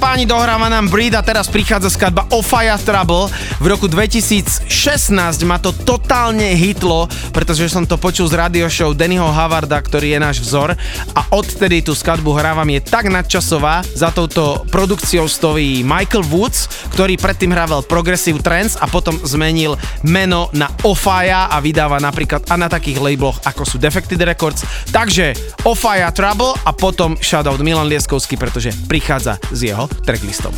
Páni, 0.00 0.24
dohráva 0.24 0.72
nám 0.72 0.88
Breed 0.88 1.12
a 1.12 1.20
teraz 1.20 1.44
prichádza 1.44 1.92
skladba 1.92 2.24
O 2.32 2.40
Fire 2.40 2.80
Trouble. 2.80 3.28
V 3.60 3.66
roku 3.68 3.84
2016 3.84 4.64
ma 5.44 5.60
to 5.60 5.76
totálne 5.76 6.56
hitlo, 6.56 7.04
pretože 7.36 7.68
som 7.68 7.84
to 7.84 8.00
počul 8.00 8.24
z 8.24 8.40
radio 8.40 8.64
show 8.72 8.96
Dannyho 8.96 9.28
Havarda, 9.28 9.76
ktorý 9.76 10.16
je 10.16 10.18
náš 10.24 10.40
vzor 10.40 10.72
a 11.12 11.20
odtedy 11.36 11.84
tú 11.84 11.92
skladbu 11.92 12.32
hrávam 12.32 12.64
je 12.72 12.80
tak 12.80 13.12
nadčasová. 13.12 13.84
Za 13.92 14.08
touto 14.08 14.64
produkciou 14.72 15.28
stojí 15.28 15.84
Michael 15.84 16.24
Woods, 16.32 16.88
ktorý 16.96 17.20
predtým 17.20 17.52
hrával 17.52 17.84
Progressive 17.84 18.40
Trance 18.40 18.80
a 18.80 18.88
potom 18.88 19.20
zmenil 19.20 19.76
meno 20.00 20.48
na 20.56 20.72
Ofaya 20.88 21.52
a 21.52 21.60
vydáva 21.60 22.00
napríklad 22.00 22.48
a 22.48 22.56
na 22.56 22.72
takých 22.72 23.04
labeloch 23.04 23.44
ako 23.44 23.68
sú 23.68 23.76
Defected 23.76 24.24
Records. 24.24 24.64
Takže 24.88 25.36
Ofaya 25.68 26.08
Trouble 26.08 26.56
a 26.64 26.72
potom 26.72 27.20
shoutout 27.20 27.60
Milan 27.60 27.92
Lieskovský, 27.92 28.40
pretože 28.40 28.72
prichádza 28.88 29.36
s 29.52 29.60
jeho 29.60 29.89
tracklistom. 30.04 30.54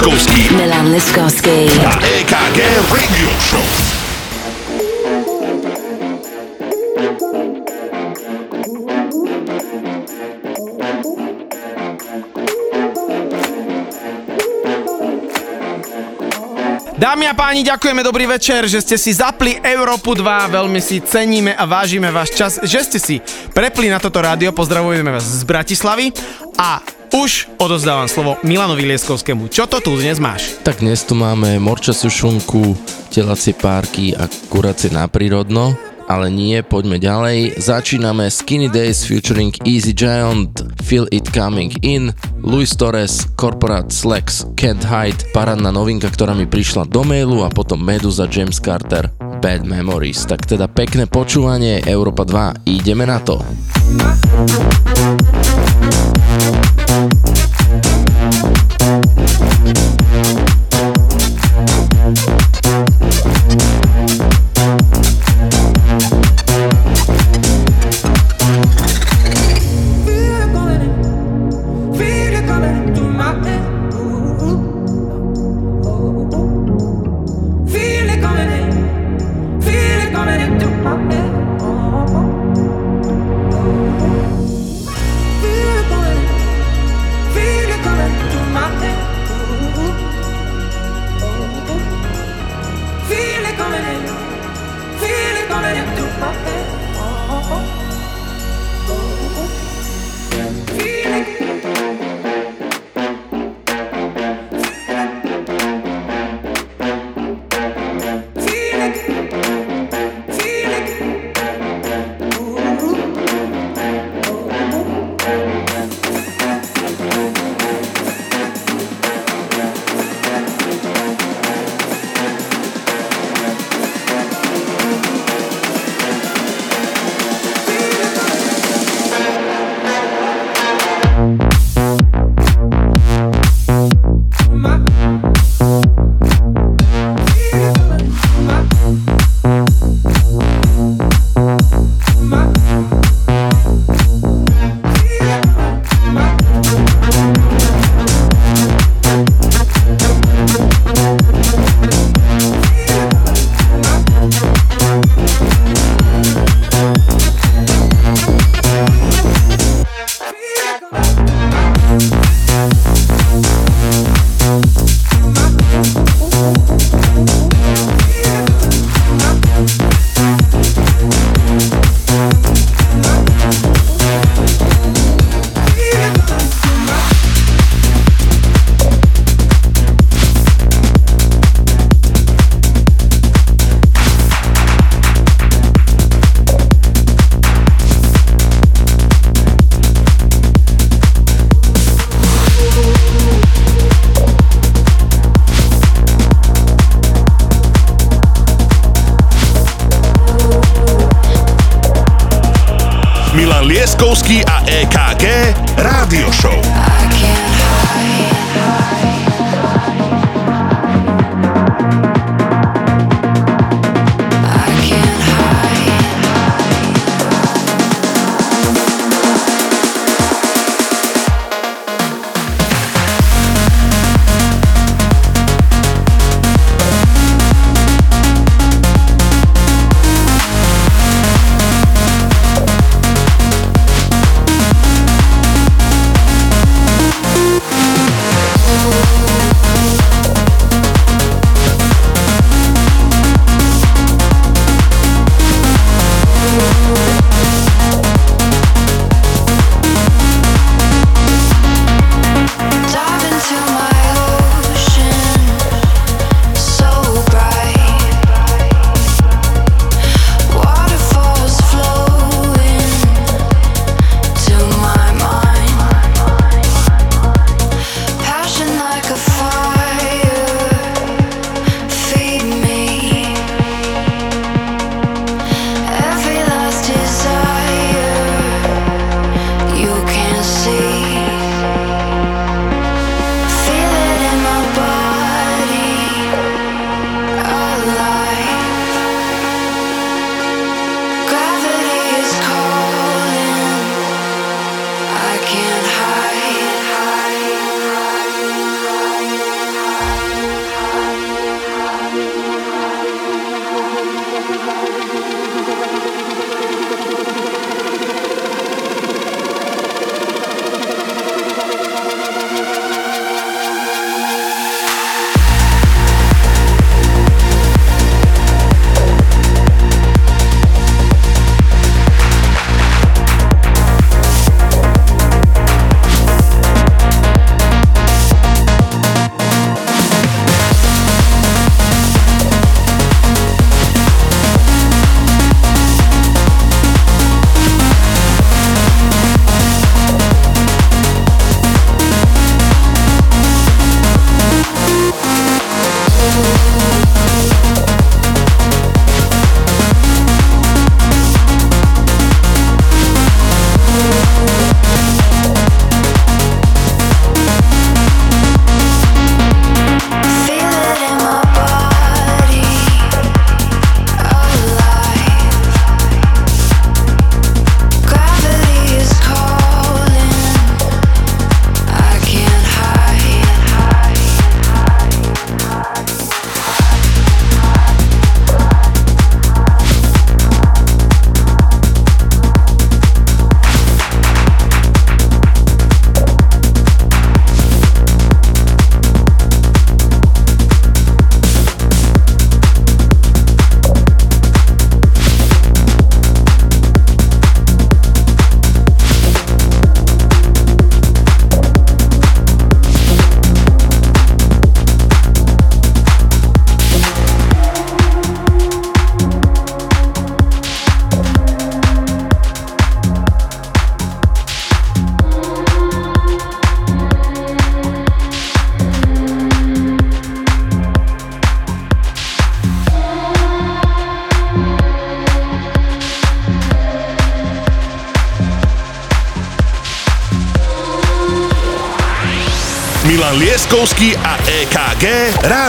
Milan 0.00 0.16
Lieskovský 0.16 0.56
Milan 0.56 0.86
Liskovský. 0.96 1.58
a 1.84 1.92
EKG 2.00 2.58
Radio 2.88 3.28
Show. 3.36 3.68
Dámy 16.96 17.28
a 17.28 17.36
páni, 17.36 17.60
ďakujeme, 17.60 18.00
dobrý 18.00 18.24
večer, 18.24 18.64
že 18.72 18.80
ste 18.80 18.96
si 18.96 19.12
zapli 19.12 19.60
Európu 19.60 20.16
2, 20.16 20.48
veľmi 20.48 20.80
si 20.80 21.04
ceníme 21.04 21.52
a 21.52 21.68
vážime 21.68 22.08
váš 22.08 22.32
čas, 22.32 22.56
že 22.64 22.88
ste 22.88 22.96
si 22.96 23.20
prepli 23.52 23.92
na 23.92 24.00
toto 24.00 24.24
rádio, 24.24 24.56
pozdravujeme 24.56 25.12
vás 25.12 25.28
z 25.28 25.44
Bratislavy 25.44 26.08
a 26.56 26.99
už 27.14 27.50
odozdávam 27.58 28.06
slovo 28.06 28.38
Milanovi 28.46 28.86
Lieskovskému. 28.86 29.50
Čo 29.50 29.66
to 29.66 29.82
tu 29.82 29.98
dnes 29.98 30.22
máš? 30.22 30.54
Tak 30.62 30.82
dnes 30.82 31.02
tu 31.02 31.18
máme 31.18 31.58
morča 31.58 31.90
sušunku, 31.90 32.78
telacie 33.10 33.54
párky 33.54 34.14
a 34.14 34.30
kuracie 34.50 34.94
na 34.94 35.10
prírodno. 35.10 35.74
Ale 36.10 36.26
nie, 36.26 36.58
poďme 36.66 36.98
ďalej. 36.98 37.62
Začíname 37.62 38.26
Skinny 38.34 38.66
Days 38.66 39.06
featuring 39.06 39.54
Easy 39.62 39.94
Giant, 39.94 40.50
Feel 40.82 41.06
It 41.14 41.30
Coming 41.30 41.70
In, 41.86 42.10
Luis 42.42 42.74
Torres, 42.74 43.30
Corporate 43.38 43.94
Slacks, 43.94 44.42
Can't 44.58 44.82
Hide, 44.82 45.30
parádna 45.30 45.70
novinka, 45.70 46.10
ktorá 46.10 46.34
mi 46.34 46.50
prišla 46.50 46.90
do 46.90 47.06
mailu 47.06 47.46
a 47.46 47.48
potom 47.54 47.78
Meduza 47.78 48.26
James 48.26 48.58
Carter, 48.58 49.06
Bad 49.38 49.62
Memories. 49.62 50.26
Tak 50.26 50.50
teda 50.50 50.66
pekné 50.66 51.06
počúvanie, 51.06 51.78
Európa 51.86 52.26
2, 52.26 52.66
ideme 52.66 53.06
na 53.06 53.22
to. 53.22 53.38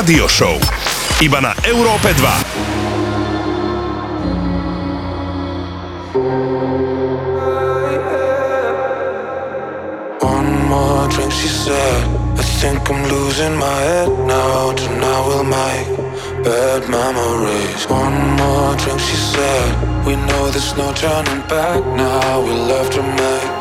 Rádio 0.02 0.26
Show. 0.26 0.58
Iba 1.22 1.46
na 1.46 1.54
Európe 1.62 2.10
2. 2.10 2.26
One 10.26 10.66
more 10.66 11.06
drink, 11.06 11.30
she 11.30 11.46
said. 11.46 12.02
I 12.34 12.42
think 12.42 12.82
I'm 12.90 13.06
losing 13.14 13.54
my 13.62 13.70
head 13.70 14.10
now. 14.26 14.74
Tonight 14.74 15.22
we'll 15.30 15.46
make 15.46 15.94
bad 16.42 16.82
memories. 16.90 17.86
One 17.86 18.42
more 18.42 18.74
drink, 18.82 18.98
she 18.98 19.14
said. 19.14 19.70
We 20.02 20.18
know 20.18 20.50
there's 20.50 20.74
no 20.74 20.90
turning 20.98 21.46
back 21.46 21.78
now. 21.94 22.42
We 22.42 22.58
love 22.58 22.90
to 22.98 23.06
make 23.06 23.61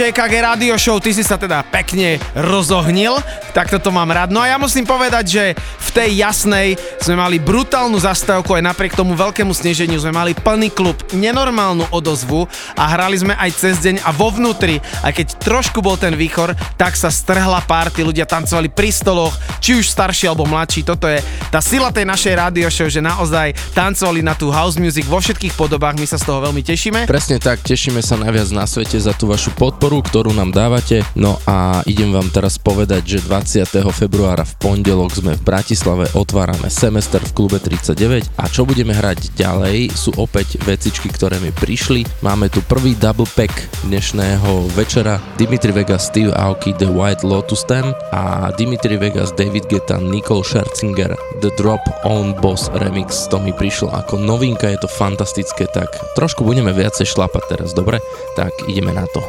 Lieskovský 0.00 0.16
DJ 0.16 0.16
KG 0.16 0.34
Radio 0.40 0.74
Show, 0.80 0.96
ty 0.96 1.12
si 1.12 1.20
sa 1.20 1.36
teda 1.36 1.60
pekne 1.60 2.16
rozohnil, 2.32 3.20
tak 3.52 3.68
toto 3.68 3.92
mám 3.92 4.08
rád. 4.08 4.32
No 4.32 4.40
a 4.40 4.48
ja 4.48 4.56
musím 4.56 4.88
povedať, 4.88 5.24
že 5.28 5.44
v 5.60 5.90
tej 5.92 6.24
jasnej 6.24 6.80
sme 7.04 7.20
mali 7.20 7.36
brutálnu 7.36 8.00
zastávku, 8.00 8.56
aj 8.56 8.64
napriek 8.64 8.96
tomu 8.96 9.12
veľkému 9.12 9.52
sneženiu 9.52 10.00
sme 10.00 10.16
mali 10.16 10.32
plný 10.32 10.72
klub, 10.72 10.96
nenormálnu 11.12 11.84
odozvu 11.92 12.48
a 12.80 12.84
hrali 12.96 13.20
sme 13.20 13.36
aj 13.36 13.50
cez 13.52 13.76
deň 13.84 14.00
a 14.00 14.10
vo 14.16 14.32
vnútri, 14.32 14.80
aj 15.04 15.20
keď 15.20 15.26
trošku 15.36 15.84
bol 15.84 16.00
ten 16.00 16.16
výchor, 16.16 16.56
tak 16.80 16.96
sa 16.96 17.12
strhla 17.12 17.60
party, 17.68 18.00
ľudia 18.00 18.24
tancovali 18.24 18.72
pri 18.72 18.88
stoloch, 18.88 19.36
či 19.60 19.76
už 19.76 19.84
starší 19.84 20.32
alebo 20.32 20.48
mladší, 20.48 20.80
toto 20.80 21.12
je 21.12 21.20
tá 21.50 21.58
sila 21.58 21.90
tej 21.90 22.06
našej 22.06 22.34
radio 22.38 22.70
show, 22.70 22.86
že 22.86 23.02
naozaj 23.02 23.58
tancovali 23.74 24.22
na 24.22 24.38
tú 24.38 24.54
house 24.54 24.78
music 24.78 25.02
vo 25.10 25.18
všetkých 25.18 25.58
podobách, 25.58 25.98
my 25.98 26.06
sa 26.06 26.14
z 26.14 26.30
toho 26.30 26.38
veľmi 26.46 26.62
tešíme. 26.62 27.10
Presne 27.10 27.42
tak, 27.42 27.66
tešíme 27.66 27.98
sa 28.06 28.14
najviac 28.14 28.54
na 28.54 28.70
svete 28.70 28.94
za 29.02 29.10
tú 29.10 29.26
vašu 29.26 29.50
podporu, 29.58 29.98
ktorú 29.98 30.30
nám 30.30 30.54
dávate. 30.54 31.02
No 31.18 31.42
a 31.50 31.82
idem 31.90 32.14
vám 32.14 32.30
teraz 32.30 32.54
povedať, 32.54 33.18
že 33.18 33.26
20. 33.26 33.66
februára 33.90 34.46
v 34.46 34.54
pondelok 34.62 35.10
sme 35.10 35.34
v 35.34 35.42
Bratislave, 35.42 36.06
otvárame 36.14 36.70
semester 36.70 37.18
v 37.18 37.34
klube 37.34 37.58
39 37.58 38.30
a 38.38 38.46
čo 38.46 38.62
budeme 38.62 38.94
hrať 38.94 39.34
ďalej 39.34 39.90
sú 39.90 40.14
opäť 40.22 40.54
vecičky, 40.62 41.10
ktoré 41.10 41.42
mi 41.42 41.50
prišli. 41.50 42.06
Máme 42.22 42.46
tu 42.46 42.62
prvý 42.62 42.94
double 42.94 43.26
pack 43.34 43.50
dnešného 43.90 44.70
večera 44.78 45.18
Dimitri 45.34 45.74
Vegas, 45.74 46.06
Steve 46.06 46.30
Aoki, 46.30 46.70
The 46.78 46.86
White 46.86 47.26
Lotus 47.26 47.66
Ten 47.66 47.90
a 48.14 48.54
Dimitri 48.54 48.94
Vegas, 48.94 49.34
David 49.34 49.66
Geta, 49.66 49.98
Nicole 49.98 50.46
Scherzinger, 50.46 51.18
The 51.40 51.50
Drop 51.56 51.80
On 52.04 52.36
Boss 52.36 52.68
Remix. 52.68 53.24
To 53.32 53.40
mi 53.40 53.56
prišlo 53.56 53.88
ako 53.88 54.20
novinka, 54.20 54.68
je 54.68 54.84
to 54.84 54.88
fantastické, 54.92 55.64
tak 55.72 55.88
trošku 56.12 56.44
budeme 56.44 56.68
viacej 56.76 57.08
šlapať 57.08 57.56
teraz, 57.56 57.72
dobre? 57.72 58.04
Tak 58.36 58.52
ideme 58.68 58.92
na 58.92 59.08
to. 59.08 59.24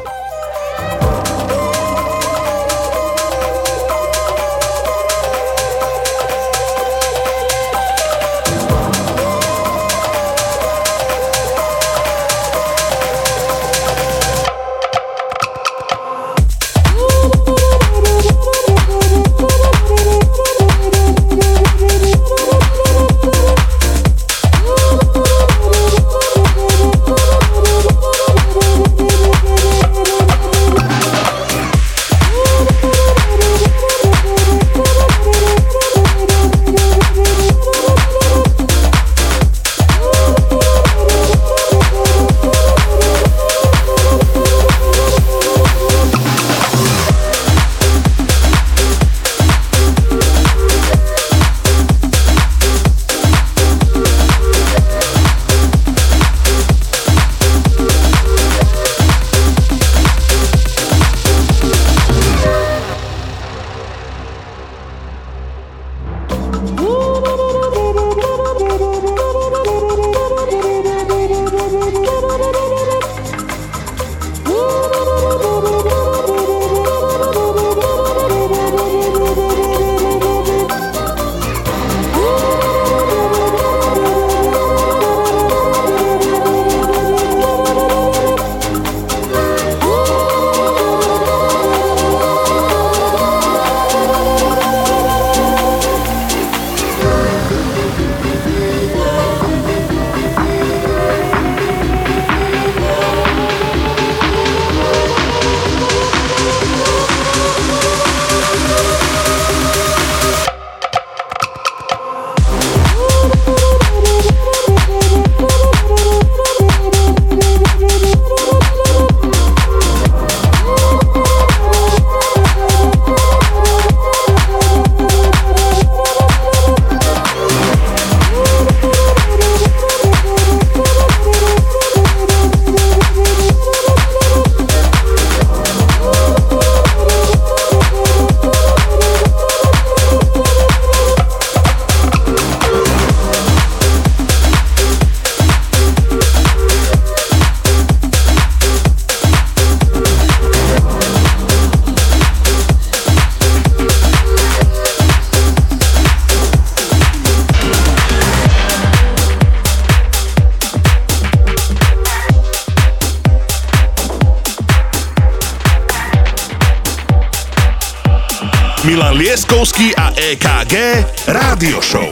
Radio 171.62 171.80
Show. 171.80 172.11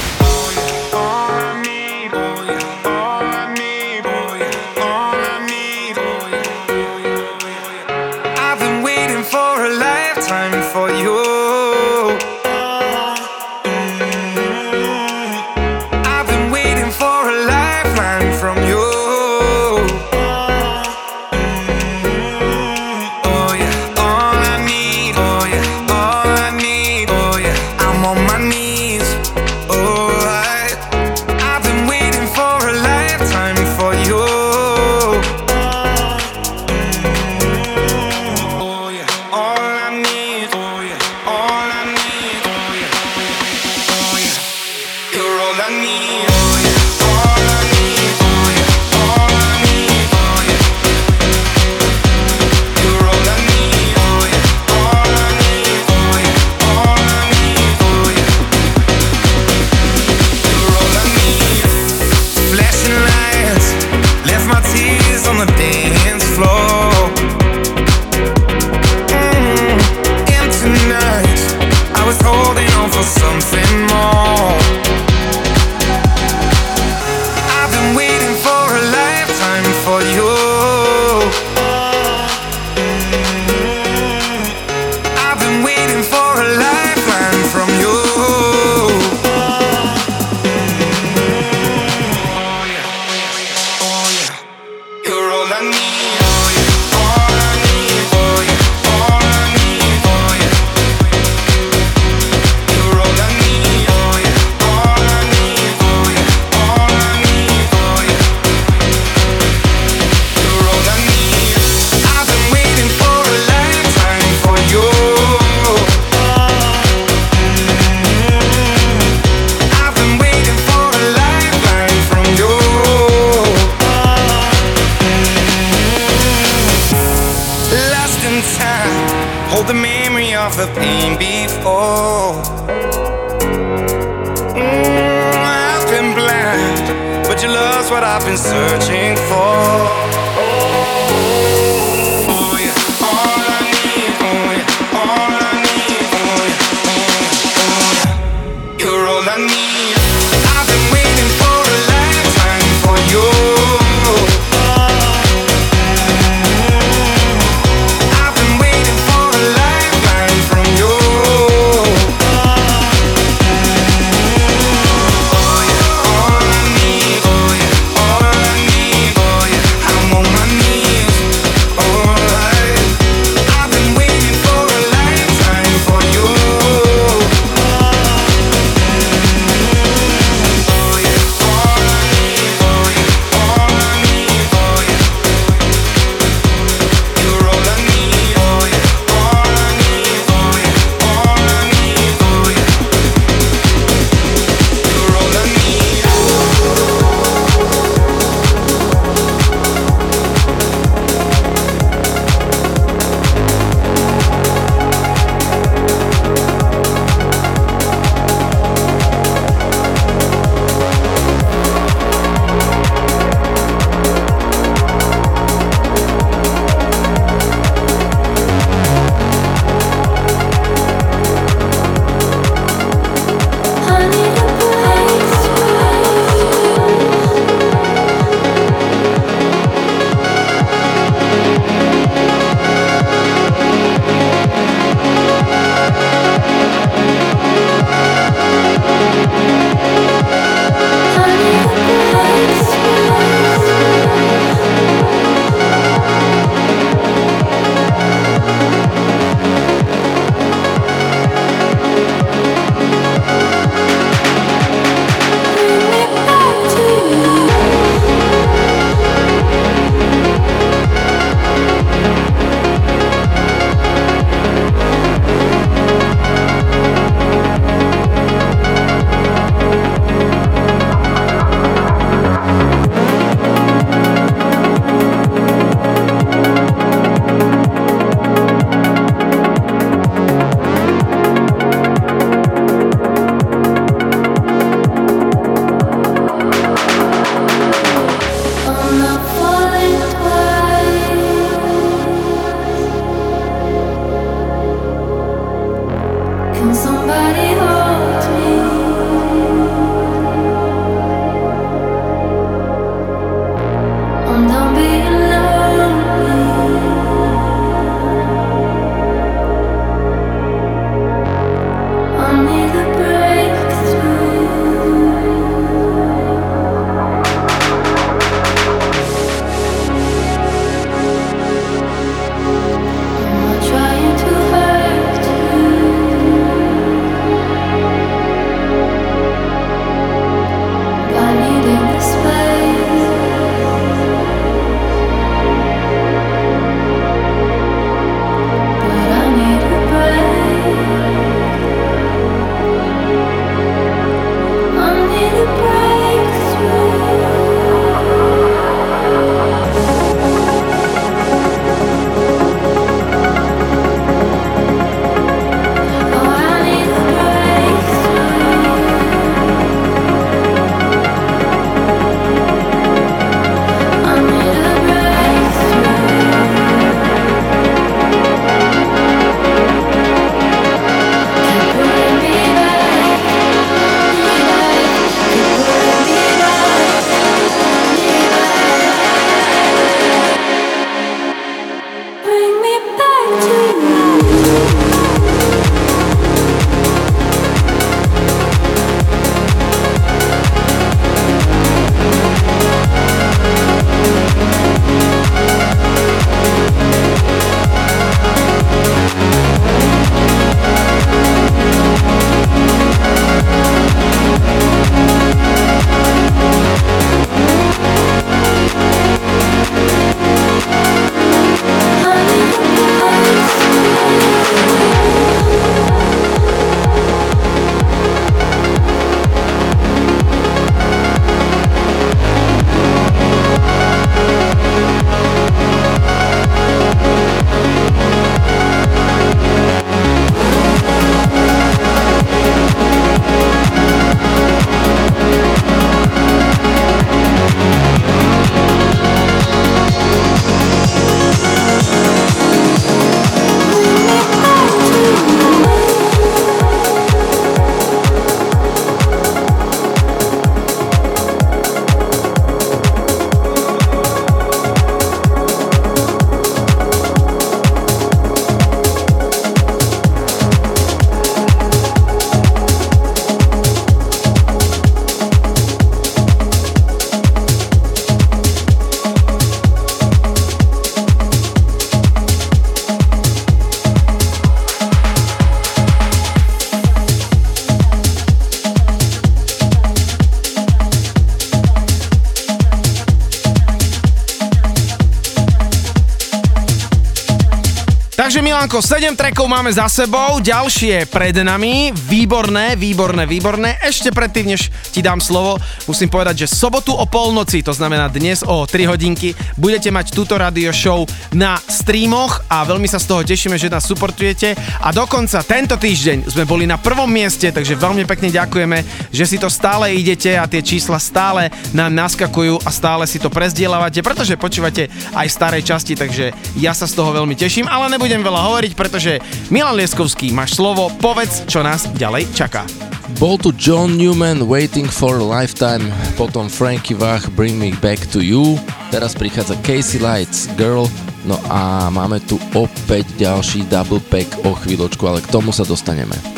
Milanko, 488.61 488.77
7 488.77 489.17
trackov 489.17 489.49
máme 489.49 489.73
za 489.73 489.89
sebou, 489.89 490.37
ďalšie 490.37 491.09
pred 491.09 491.33
nami, 491.33 491.89
výborné, 491.97 492.77
výborné, 492.77 493.25
výborné. 493.25 493.81
Ešte 493.81 494.13
predtým, 494.13 494.53
než 494.53 494.69
ti 494.91 494.99
dám 494.99 495.23
slovo, 495.23 495.55
musím 495.87 496.11
povedať, 496.11 496.43
že 496.43 496.51
sobotu 496.51 496.91
o 496.91 497.07
polnoci, 497.07 497.63
to 497.63 497.71
znamená 497.71 498.11
dnes 498.11 498.43
o 498.43 498.67
3 498.67 498.91
hodinky, 498.91 499.31
budete 499.55 499.87
mať 499.87 500.11
túto 500.11 500.35
radio 500.35 500.75
show 500.75 501.07
na 501.31 501.55
streamoch 501.63 502.43
a 502.51 502.67
veľmi 502.67 502.85
sa 502.91 502.99
z 502.99 503.07
toho 503.07 503.23
tešíme, 503.23 503.55
že 503.55 503.71
nás 503.71 503.87
supportujete. 503.87 504.53
A 504.83 504.91
dokonca 504.91 505.39
tento 505.47 505.79
týždeň 505.79 506.27
sme 506.27 506.43
boli 506.43 506.67
na 506.67 506.75
prvom 506.75 507.07
mieste, 507.07 507.47
takže 507.47 507.79
veľmi 507.79 508.03
pekne 508.03 508.27
ďakujeme, 508.27 508.77
že 509.15 509.23
si 509.23 509.39
to 509.39 509.47
stále 509.47 509.87
idete 509.95 510.35
a 510.35 510.43
tie 510.43 510.59
čísla 510.59 510.99
stále 510.99 511.47
nám 511.71 511.95
naskakujú 511.95 512.59
a 512.67 512.69
stále 512.69 513.07
si 513.07 513.21
to 513.21 513.31
prezdielávate, 513.31 514.03
pretože 514.03 514.35
počúvate 514.35 514.91
aj 515.15 515.27
v 515.29 515.35
starej 515.35 515.63
časti, 515.63 515.93
takže 515.95 516.35
ja 516.59 516.75
sa 516.75 516.89
z 516.89 516.97
toho 516.99 517.15
veľmi 517.15 517.39
teším, 517.39 517.69
ale 517.71 517.87
nebudem 517.87 518.19
veľa 518.19 518.41
hovoriť, 518.51 518.73
pretože 518.75 519.21
Milan 519.53 519.77
Lieskovský, 519.77 520.33
máš 520.35 520.57
slovo, 520.57 520.91
povedz, 520.99 521.47
čo 521.47 521.63
nás 521.63 521.87
ďalej 521.95 522.27
čaká. 522.35 522.80
Bol 523.21 523.37
tu 523.37 523.53
John 523.53 524.01
Newman, 524.01 524.49
Waiting 524.49 524.89
for 524.89 525.21
a 525.21 525.25
Lifetime, 525.25 525.85
potom 526.17 526.49
Frankie 526.49 526.97
Wach, 526.97 527.29
Bring 527.37 527.61
Me 527.61 527.69
Back 527.77 528.01
to 528.09 528.17
You, 528.17 528.57
teraz 528.89 529.13
prichádza 529.13 529.53
Casey 529.61 530.01
Lights, 530.01 530.49
Girl, 530.57 530.89
no 531.29 531.37
a 531.45 531.93
máme 531.93 532.17
tu 532.25 532.41
opäť 532.57 533.05
ďalší 533.21 533.69
double 533.69 534.01
pack 534.09 534.25
o 534.41 534.57
chvíľočku, 534.57 535.05
ale 535.05 535.21
k 535.21 535.29
tomu 535.29 535.53
sa 535.53 535.61
dostaneme. 535.61 536.30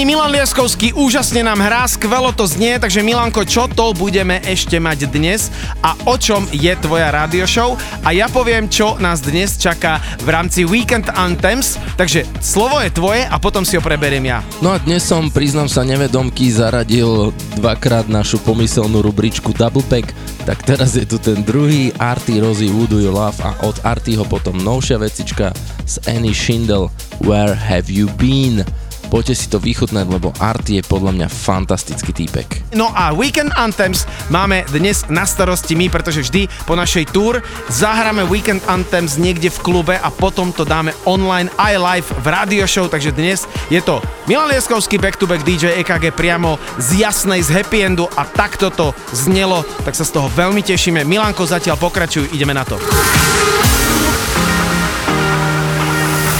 Páni, 0.00 0.16
Milan 0.16 0.32
Lieskovský 0.32 0.96
úžasne 0.96 1.44
nám 1.44 1.60
hrá, 1.60 1.84
skvelo 1.84 2.32
to 2.32 2.48
znie, 2.48 2.80
takže 2.80 3.04
Milanko, 3.04 3.44
čo 3.44 3.68
to 3.68 3.92
budeme 3.92 4.40
ešte 4.48 4.80
mať 4.80 5.12
dnes 5.12 5.52
a 5.84 5.92
o 6.08 6.16
čom 6.16 6.48
je 6.56 6.72
tvoja 6.80 7.12
radio 7.12 7.44
show? 7.44 7.76
A 8.00 8.16
ja 8.16 8.24
poviem, 8.32 8.64
čo 8.72 8.96
nás 8.96 9.20
dnes 9.20 9.60
čaká 9.60 10.00
v 10.24 10.32
rámci 10.32 10.64
Weekend 10.64 11.12
Anthems, 11.12 11.76
takže 12.00 12.24
slovo 12.40 12.80
je 12.80 12.88
tvoje 12.96 13.28
a 13.28 13.36
potom 13.36 13.60
si 13.60 13.76
ho 13.76 13.84
preberiem 13.84 14.24
ja. 14.24 14.40
No 14.64 14.72
a 14.72 14.80
dnes 14.80 15.04
som, 15.04 15.28
priznám 15.28 15.68
sa, 15.68 15.84
nevedomky 15.84 16.48
zaradil 16.48 17.36
dvakrát 17.60 18.08
našu 18.08 18.40
pomyselnú 18.40 19.04
rubričku 19.04 19.52
Double 19.52 19.84
Pack, 19.84 20.16
tak 20.48 20.64
teraz 20.64 20.96
je 20.96 21.04
tu 21.04 21.20
ten 21.20 21.44
druhý 21.44 21.92
Arty 22.00 22.40
Rozy 22.40 22.72
Would 22.72 22.96
You 22.96 23.12
Love 23.12 23.36
a 23.44 23.52
od 23.68 23.76
Artyho 23.84 24.24
potom 24.24 24.64
novšia 24.64 24.96
vecička 24.96 25.52
z 25.84 26.00
Annie 26.08 26.32
Schindel 26.32 26.88
Where 27.20 27.52
Have 27.52 27.92
You 27.92 28.08
Been? 28.16 28.64
Poďte 29.10 29.34
si 29.34 29.50
to 29.50 29.58
vychutnať, 29.58 30.06
lebo 30.06 30.30
Arty 30.38 30.78
je 30.78 30.86
podľa 30.86 31.10
mňa 31.18 31.26
fantastický 31.26 32.14
týpek. 32.14 32.70
No 32.78 32.94
a 32.94 33.10
Weekend 33.10 33.50
Anthems 33.58 34.06
máme 34.30 34.62
dnes 34.70 35.02
na 35.10 35.26
starosti 35.26 35.74
my, 35.74 35.90
pretože 35.90 36.22
vždy 36.22 36.46
po 36.62 36.78
našej 36.78 37.10
tour 37.10 37.42
zahráme 37.66 38.22
Weekend 38.30 38.62
Anthems 38.70 39.18
niekde 39.18 39.50
v 39.50 39.58
klube 39.66 39.98
a 39.98 40.08
potom 40.14 40.54
to 40.54 40.62
dáme 40.62 40.94
online 41.10 41.50
aj 41.58 41.74
live 41.74 42.08
v 42.22 42.26
radio 42.30 42.64
show, 42.70 42.86
takže 42.86 43.10
dnes 43.10 43.50
je 43.66 43.82
to 43.82 43.98
Milan 44.30 44.46
Lieskovský 44.46 45.02
back 45.02 45.18
to 45.18 45.26
back 45.26 45.42
DJ 45.42 45.82
EKG 45.82 46.14
priamo 46.14 46.54
z 46.78 47.02
Jasnej, 47.02 47.42
z 47.42 47.50
Happy 47.50 47.82
Endu 47.82 48.06
a 48.14 48.22
takto 48.22 48.70
to 48.70 48.94
znelo, 49.10 49.66
tak 49.82 49.98
sa 49.98 50.06
z 50.06 50.14
toho 50.14 50.30
veľmi 50.30 50.62
tešíme. 50.62 51.02
Milanko, 51.02 51.50
zatiaľ 51.50 51.74
pokračuj, 51.82 52.30
ideme 52.30 52.54
na 52.54 52.62
to. 52.62 52.78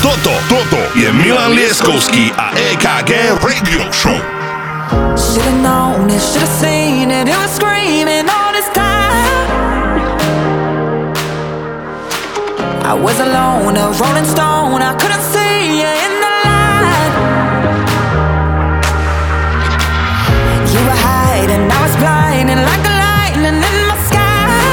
Toto, 0.00 0.32
toto 0.48 0.80
je 0.96 1.12
Milan 1.12 1.52
Lieskovský 1.52 2.32
a 2.32 2.56
EKG 2.56 3.36
Radio 3.44 3.84
Show. 3.92 4.16
Should've 5.12 5.60
known 5.60 6.08
it, 6.08 6.24
should've 6.24 6.48
seen 6.48 7.12
it. 7.12 7.28
It 7.28 7.36
was 7.36 7.52
screaming 7.52 8.24
all 8.24 8.48
this 8.56 8.64
time. 8.72 10.00
I 12.80 12.96
was 12.96 13.20
alone, 13.20 13.76
a 13.76 13.92
rolling 14.00 14.24
stone. 14.24 14.80
I 14.80 14.96
couldn't 14.96 15.20
see 15.20 15.84
you 15.84 15.90
in 15.92 16.12
the 16.24 16.32
light. 16.48 17.14
You 20.64 20.80
were 20.80 20.96
hiding, 20.96 21.68
I 21.68 21.78
was 21.84 21.94
blinding 22.00 22.64
like 22.64 22.84
a 22.88 22.94
lightning 23.04 23.60
in 23.60 23.76
my 23.84 23.98
sky. 24.08 24.64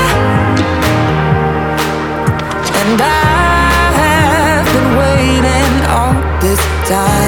And 2.80 3.02
I 3.04 3.37
have 6.90 7.27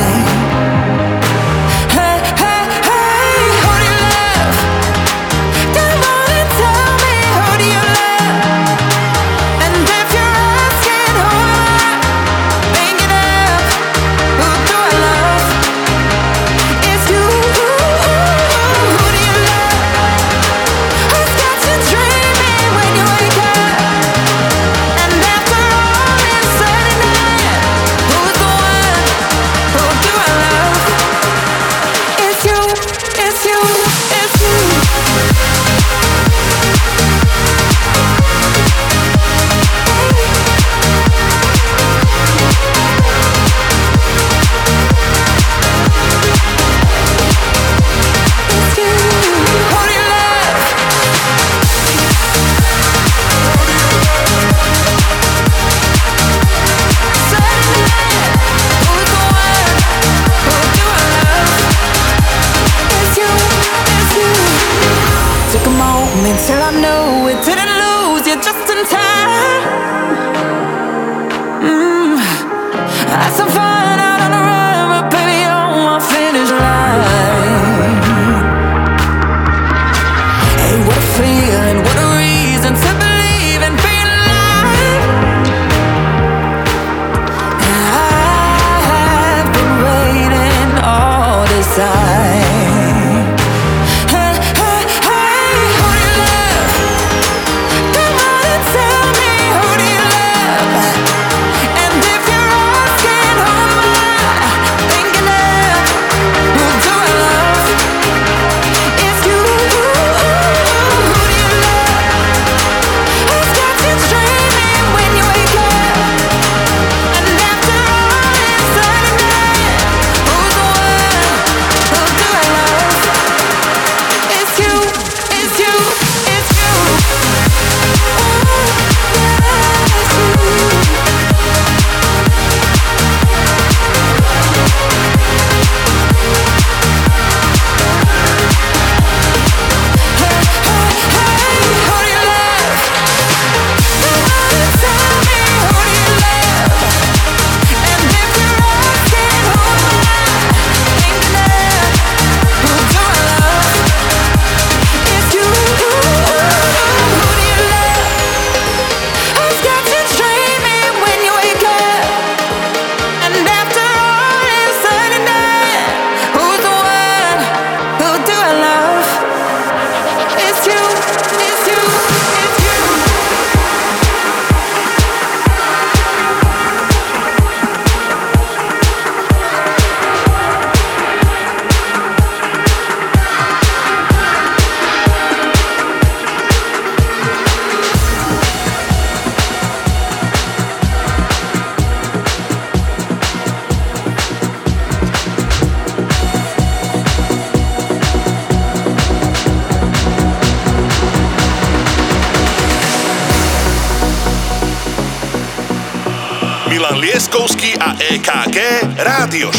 Rádio 209.40 209.54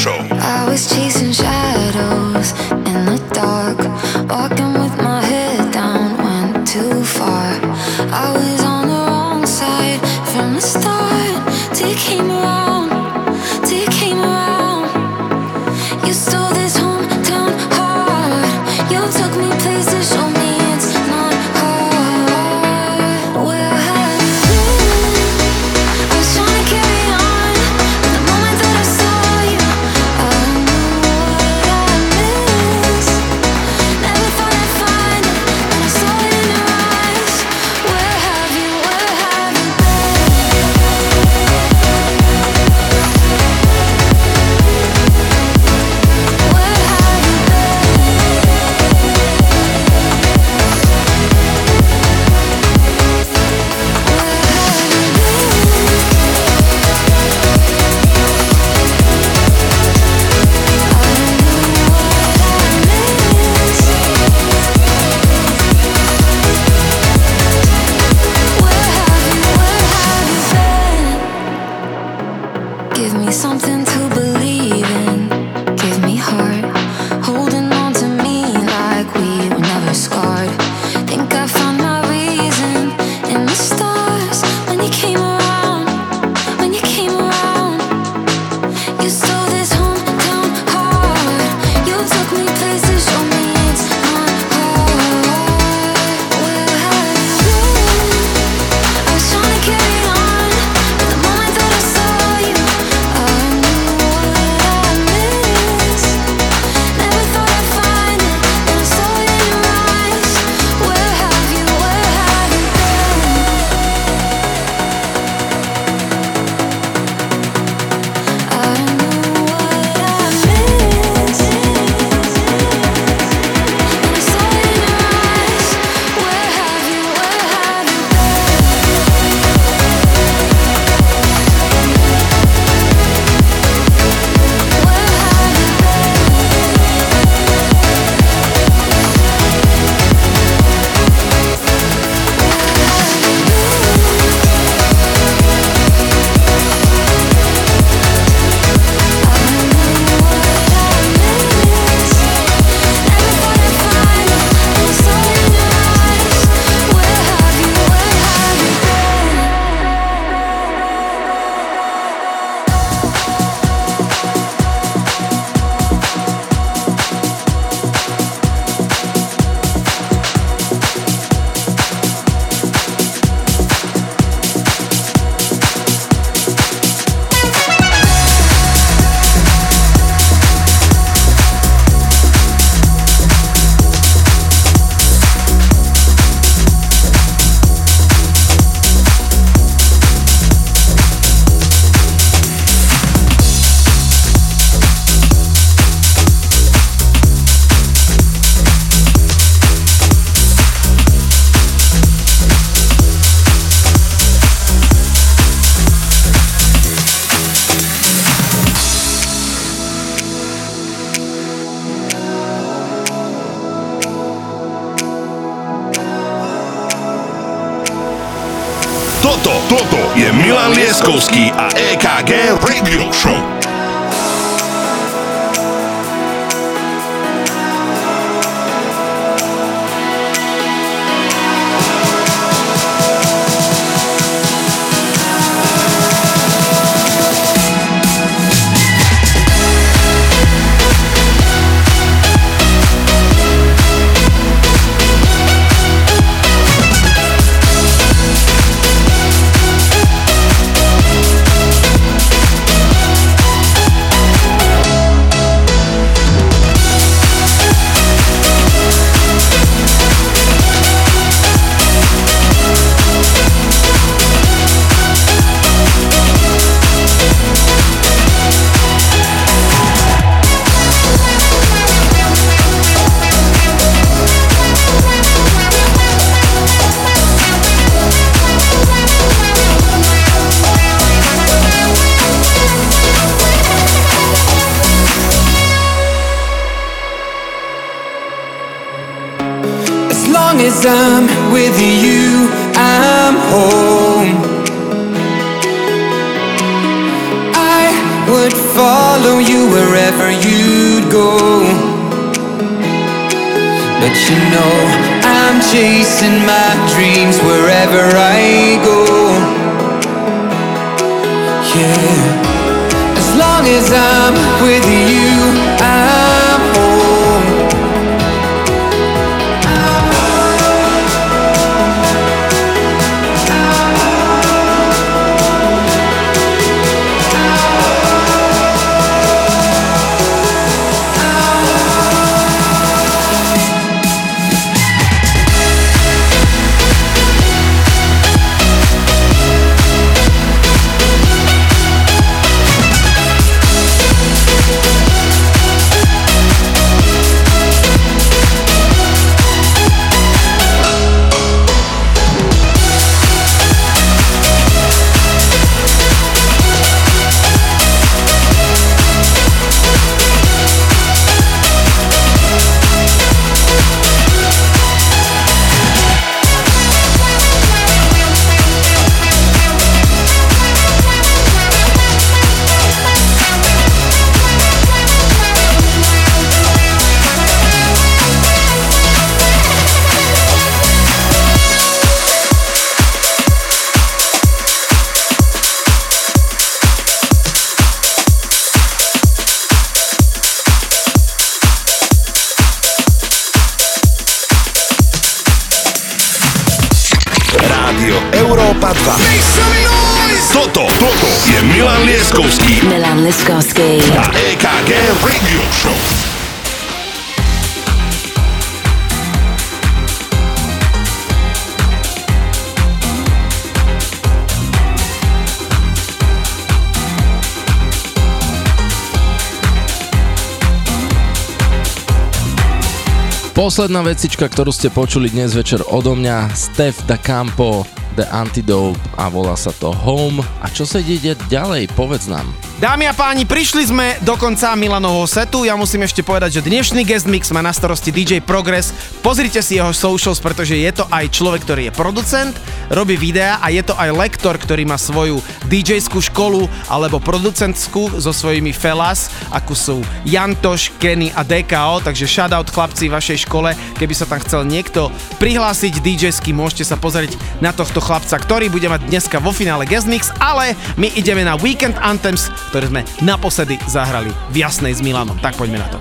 Posledná 423.81 424.05
vecička, 424.05 424.45
ktorú 424.45 424.77
ste 424.77 424.93
počuli 424.93 425.33
dnes 425.33 425.57
večer 425.57 425.81
odo 425.89 426.13
mňa, 426.13 426.53
Steph 426.53 427.01
Da 427.09 427.17
Campo, 427.17 427.89
The 428.13 428.29
Antidote 428.29 429.01
a 429.17 429.33
volá 429.33 429.57
sa 429.57 429.73
to 429.73 429.97
Home. 430.05 430.45
A 430.61 430.69
čo 430.69 430.85
sa 430.85 431.01
ide 431.01 431.33
ďalej? 431.49 431.89
Povedz 431.97 432.29
nám. 432.29 432.45
Dámy 432.81 433.05
a 433.05 433.13
páni, 433.13 433.45
prišli 433.45 433.93
sme 433.93 434.17
do 434.25 434.41
konca 434.41 434.73
Milanovho 434.73 435.29
setu. 435.29 435.69
Ja 435.69 435.77
musím 435.77 436.01
ešte 436.09 436.25
povedať, 436.25 436.57
že 436.57 436.65
dnešný 436.65 437.05
guest 437.05 437.29
mix 437.29 437.53
má 437.53 437.61
na 437.61 437.77
starosti 437.77 438.09
DJ 438.09 438.41
Progress. 438.41 438.97
Pozrite 439.21 439.61
si 439.61 439.77
jeho 439.77 439.93
socials, 439.93 440.41
pretože 440.41 440.81
je 440.81 440.89
to 440.89 441.05
aj 441.13 441.29
človek, 441.29 441.69
ktorý 441.69 441.83
je 441.85 441.93
producent, 441.93 442.57
robí 442.89 443.21
videá 443.21 443.61
a 443.61 443.69
je 443.69 443.85
to 443.85 443.93
aj 444.01 444.17
lektor, 444.17 444.57
ktorý 444.57 444.89
má 444.89 444.97
svoju 444.97 445.45
DJ-skú 445.69 446.25
školu 446.25 446.73
alebo 446.89 447.21
producentskú 447.21 448.17
so 448.17 448.33
svojimi 448.33 448.73
felas, 448.73 449.29
ako 449.53 449.73
sú 449.77 449.97
Jantoš, 450.25 450.89
Kenny 450.97 451.29
a 451.37 451.45
DKO, 451.45 452.01
takže 452.01 452.25
shoutout 452.25 452.73
chlapci 452.73 453.13
vašej 453.13 453.45
škole. 453.45 453.77
Keby 454.01 454.15
sa 454.17 454.25
tam 454.25 454.41
chcel 454.41 454.65
niekto 454.65 455.13
prihlásiť 455.37 456.01
DJ-sky, 456.01 456.57
môžete 456.57 456.89
sa 456.89 456.97
pozrieť 456.97 457.37
na 457.61 457.77
tohto 457.77 458.01
chlapca, 458.01 458.41
ktorý 458.41 458.73
bude 458.73 458.89
mať 458.89 459.05
dneska 459.05 459.37
vo 459.37 459.53
finále 459.53 459.85
guest 459.85 460.09
mix, 460.09 460.33
ale 460.41 460.73
my 460.97 461.13
ideme 461.13 461.45
na 461.45 461.61
Weekend 461.61 462.01
Anthems, 462.01 462.49
ktoré 462.71 462.87
sme 462.87 463.03
naposledy 463.21 463.77
zahrali 463.91 464.31
v 464.55 464.63
Jasnej 464.63 464.95
s 464.95 465.03
Milanom. 465.03 465.37
Tak 465.43 465.59
poďme 465.59 465.83
na 465.83 465.89
to. 465.91 465.99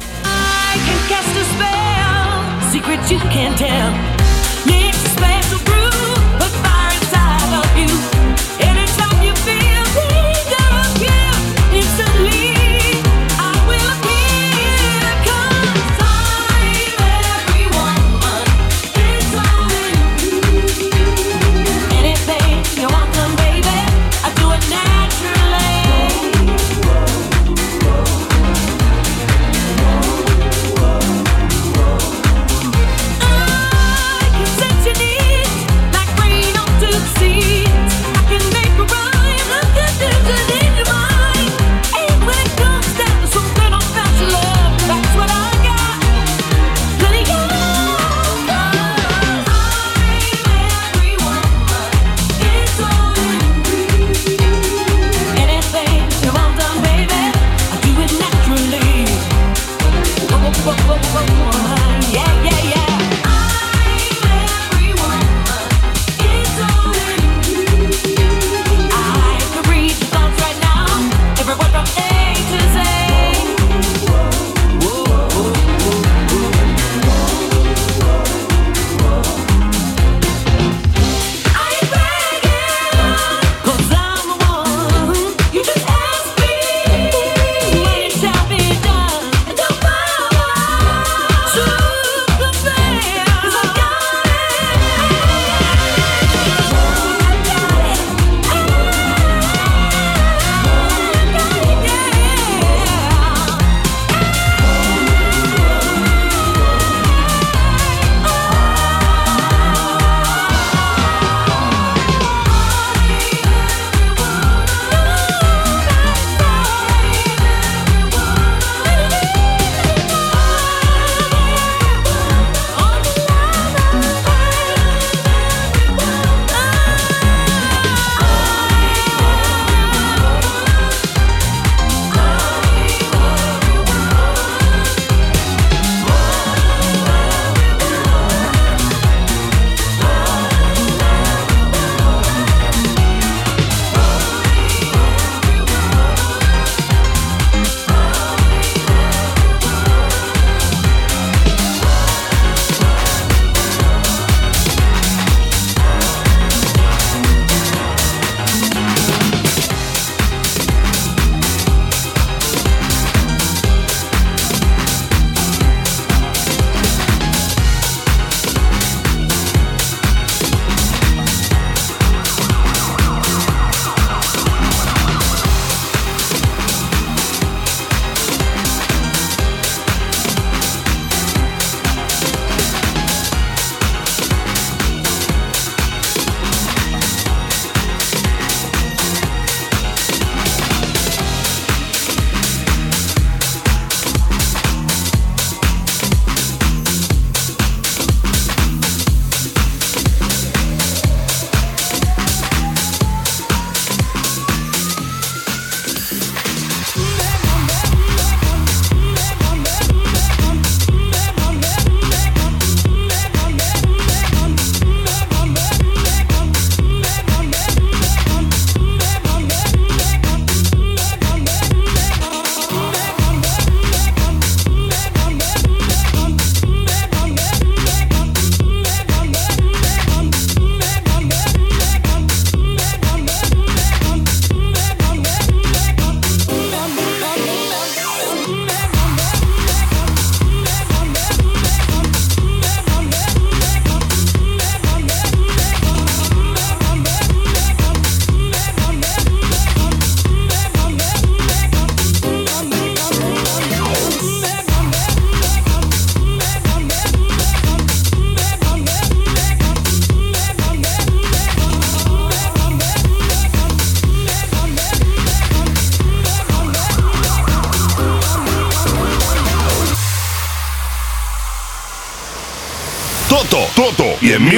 I 0.70 0.78
can 0.86 1.00
cast 1.10 1.34
a 1.34 1.44
spell. 1.58 1.80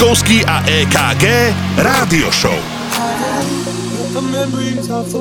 Rakovský 0.00 0.40
a 0.48 0.64
EKG 0.64 1.52
Rádio 1.76 2.32
Show. 2.32 2.56
The 4.16 4.24
memories 4.32 4.88
of 4.88 5.12
the 5.12 5.20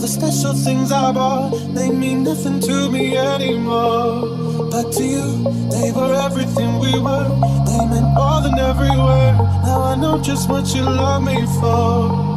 the 0.00 0.08
special 0.08 0.56
things 0.56 0.88
I 0.88 1.12
bought. 1.12 1.52
They 1.76 1.92
mean 1.92 2.24
nothing 2.24 2.56
to 2.64 2.88
me 2.88 3.20
anymore. 3.20 4.32
But 4.72 4.96
to 4.96 5.04
you, 5.04 5.44
they 5.68 5.92
were 5.92 6.16
everything 6.24 6.80
we 6.80 6.96
were. 6.96 7.28
They 7.68 7.84
meant 7.84 8.16
more 8.16 8.40
than. 8.40 8.56
Now 9.60 9.84
I 9.84 9.94
know 10.00 10.16
just 10.24 10.48
what 10.48 10.72
you 10.72 10.88
love 10.88 11.20
me 11.28 11.44
for. 11.60 12.31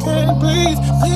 Can't 0.00 0.40
breathe. 0.40 1.13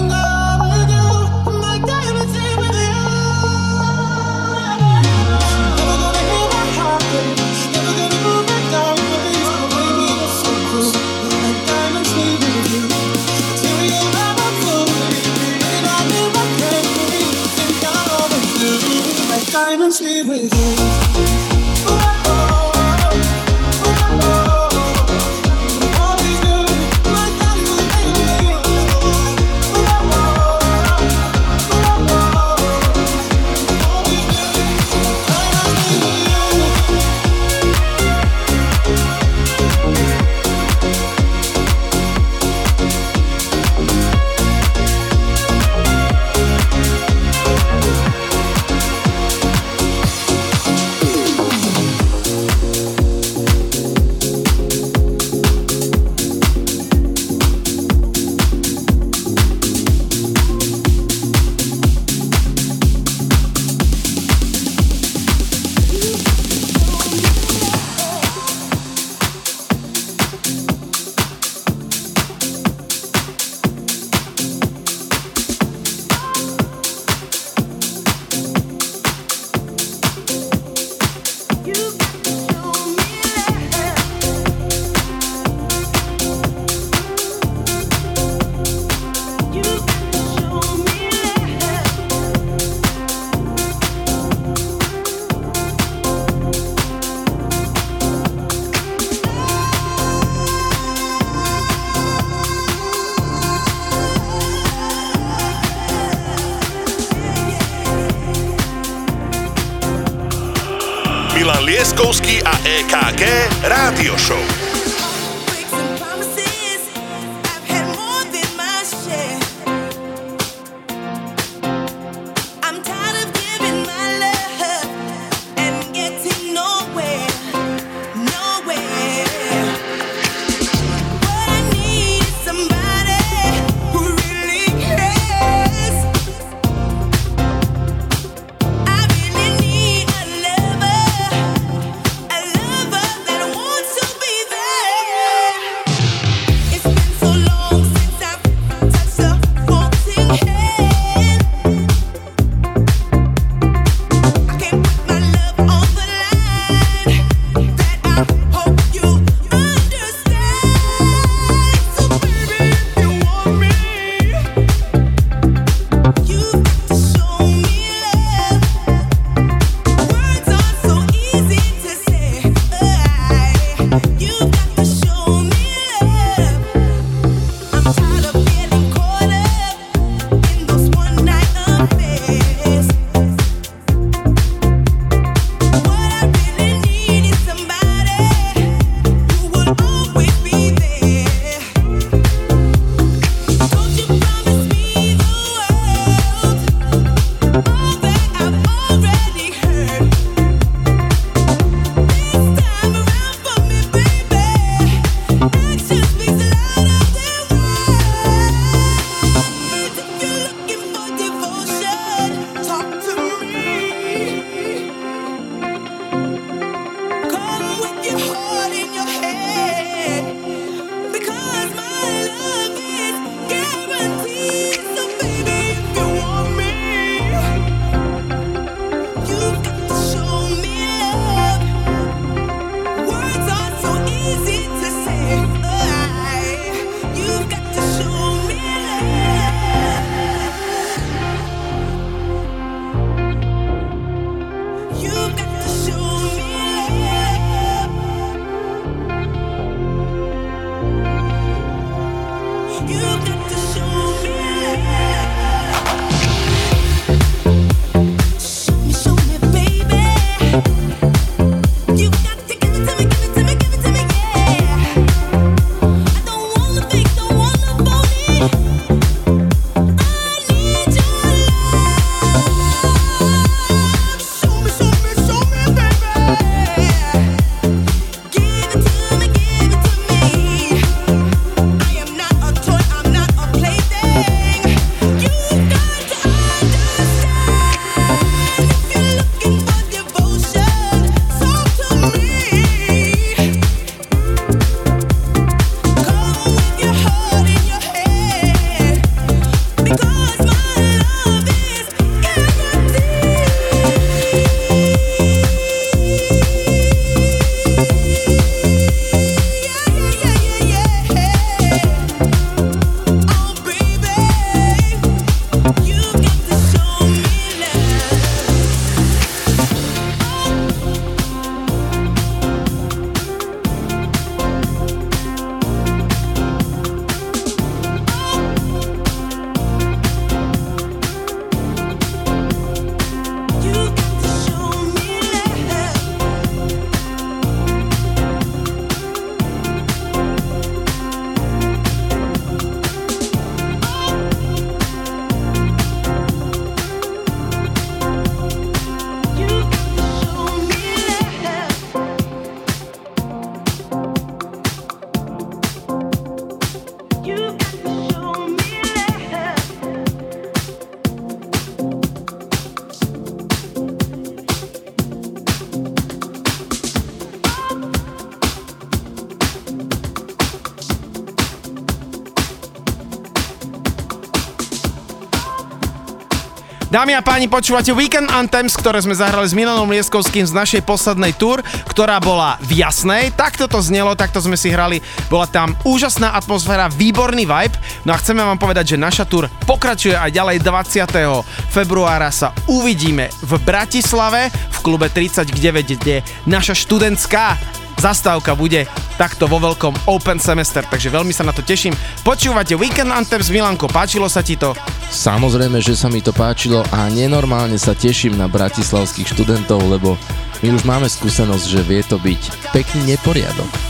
Dámy 376.89 377.12
a 377.12 377.20
páni, 377.20 377.52
počúvate 377.52 377.93
Weekend 377.93 378.32
Anthems, 378.32 378.73
ktoré 378.73 378.97
sme 379.05 379.12
zahrali 379.12 379.44
s 379.44 379.52
Milanom 379.52 379.93
Lieskovským 379.93 380.48
z 380.48 380.56
našej 380.56 380.89
poslednej 380.89 381.36
tour, 381.36 381.60
ktorá 381.85 382.16
bola 382.16 382.56
v 382.65 382.81
Jasnej. 382.81 383.28
Takto 383.36 383.69
to 383.69 383.85
znelo, 383.85 384.16
takto 384.16 384.40
sme 384.40 384.56
si 384.56 384.73
hrali. 384.73 385.05
Bola 385.28 385.44
tam 385.44 385.77
úžasná 385.85 386.32
atmosféra, 386.32 386.89
výborný 386.89 387.44
vibe. 387.44 387.77
No 388.09 388.16
a 388.16 388.20
chceme 388.20 388.40
vám 388.40 388.56
povedať, 388.56 388.97
že 388.97 389.05
naša 389.05 389.28
tour 389.28 389.52
pokračuje 389.69 390.16
aj 390.16 390.32
ďalej 390.32 390.65
20. 390.65 391.69
februára 391.69 392.32
sa 392.32 392.56
uvidíme 392.65 393.28
v 393.44 393.60
Bratislave 393.69 394.48
v 394.48 394.78
klube 394.81 395.12
39, 395.12 395.93
kde 395.93 396.24
naša 396.48 396.73
študentská 396.73 397.60
zastávka 398.01 398.56
bude 398.56 398.89
takto 399.20 399.44
vo 399.44 399.60
veľkom 399.60 400.09
open 400.09 400.40
semester, 400.40 400.81
takže 400.89 401.12
veľmi 401.12 401.36
sa 401.36 401.44
na 401.44 401.52
to 401.52 401.60
teším. 401.60 401.93
Počúvate 402.24 402.73
Weekend 402.81 403.12
Anthems, 403.12 403.52
Milanko, 403.52 403.93
páčilo 403.93 404.24
sa 404.32 404.40
ti 404.40 404.56
to? 404.56 404.73
Samozrejme, 405.09 405.80
že 405.80 405.97
sa 405.97 406.12
mi 406.12 406.20
to 406.20 406.36
páčilo 406.36 406.85
a 406.93 407.09
nenormálne 407.09 407.80
sa 407.80 407.97
teším 407.97 408.36
na 408.36 408.44
bratislavských 408.44 409.32
študentov, 409.32 409.80
lebo 409.89 410.20
my 410.60 410.68
už 410.74 410.85
máme 410.85 411.09
skúsenosť, 411.09 411.64
že 411.64 411.80
vie 411.86 412.02
to 412.05 412.20
byť 412.20 412.72
pekný 412.76 413.16
neporiadok. 413.16 413.88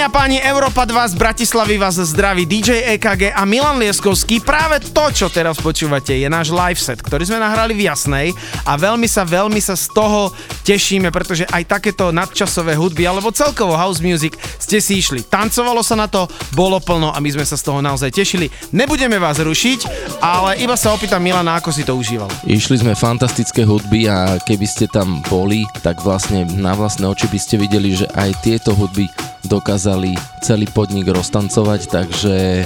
Dámy 0.00 0.16
a 0.16 0.16
páni, 0.16 0.38
Európa 0.40 0.88
2 0.88 1.12
z 1.12 1.14
Bratislavy 1.20 1.76
vás 1.76 2.00
zdraví 2.00 2.48
DJ 2.48 2.96
EKG 2.96 3.36
a 3.36 3.44
Milan 3.44 3.76
Lieskovský. 3.76 4.40
Práve 4.40 4.80
to, 4.80 5.12
čo 5.12 5.28
teraz 5.28 5.60
počúvate, 5.60 6.16
je 6.16 6.24
náš 6.24 6.48
live 6.56 6.80
set, 6.80 7.04
ktorý 7.04 7.28
sme 7.28 7.36
nahrali 7.36 7.76
v 7.76 7.84
Jasnej 7.84 8.32
a 8.64 8.80
veľmi 8.80 9.04
sa, 9.04 9.28
veľmi 9.28 9.60
sa 9.60 9.76
z 9.76 9.92
toho 9.92 10.32
tešíme, 10.62 11.08
pretože 11.10 11.48
aj 11.48 11.66
takéto 11.66 12.10
nadčasové 12.10 12.76
hudby 12.76 13.06
alebo 13.08 13.32
celkovo 13.34 13.74
house 13.74 14.02
music 14.04 14.36
ste 14.60 14.78
si 14.78 15.00
išli. 15.00 15.24
Tancovalo 15.26 15.80
sa 15.84 15.96
na 15.96 16.06
to, 16.06 16.28
bolo 16.54 16.78
plno 16.78 17.12
a 17.12 17.18
my 17.18 17.30
sme 17.32 17.44
sa 17.44 17.56
z 17.58 17.66
toho 17.66 17.80
naozaj 17.80 18.12
tešili. 18.12 18.52
Nebudeme 18.72 19.16
vás 19.16 19.40
rušiť, 19.40 19.80
ale 20.20 20.60
iba 20.60 20.76
sa 20.76 20.94
opýtam 20.94 21.22
Milana, 21.22 21.58
ako 21.58 21.70
si 21.72 21.82
to 21.82 21.96
užíval. 21.96 22.28
Išli 22.44 22.80
sme 22.80 22.92
fantastické 22.94 23.64
hudby 23.64 24.06
a 24.06 24.38
keby 24.42 24.66
ste 24.68 24.86
tam 24.88 25.24
boli, 25.26 25.64
tak 25.84 26.00
vlastne 26.04 26.46
na 26.58 26.76
vlastné 26.76 27.08
oči 27.08 27.26
by 27.28 27.38
ste 27.40 27.60
videli, 27.60 27.96
že 27.96 28.06
aj 28.14 28.44
tieto 28.44 28.72
hudby 28.76 29.08
dokázali 29.48 30.14
celý 30.44 30.68
podnik 30.70 31.08
roztancovať, 31.08 31.80
takže 31.88 32.64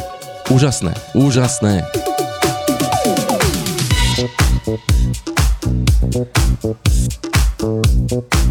úžasné, 0.51 0.93
úžasné. 1.15 1.87
If 8.16 8.45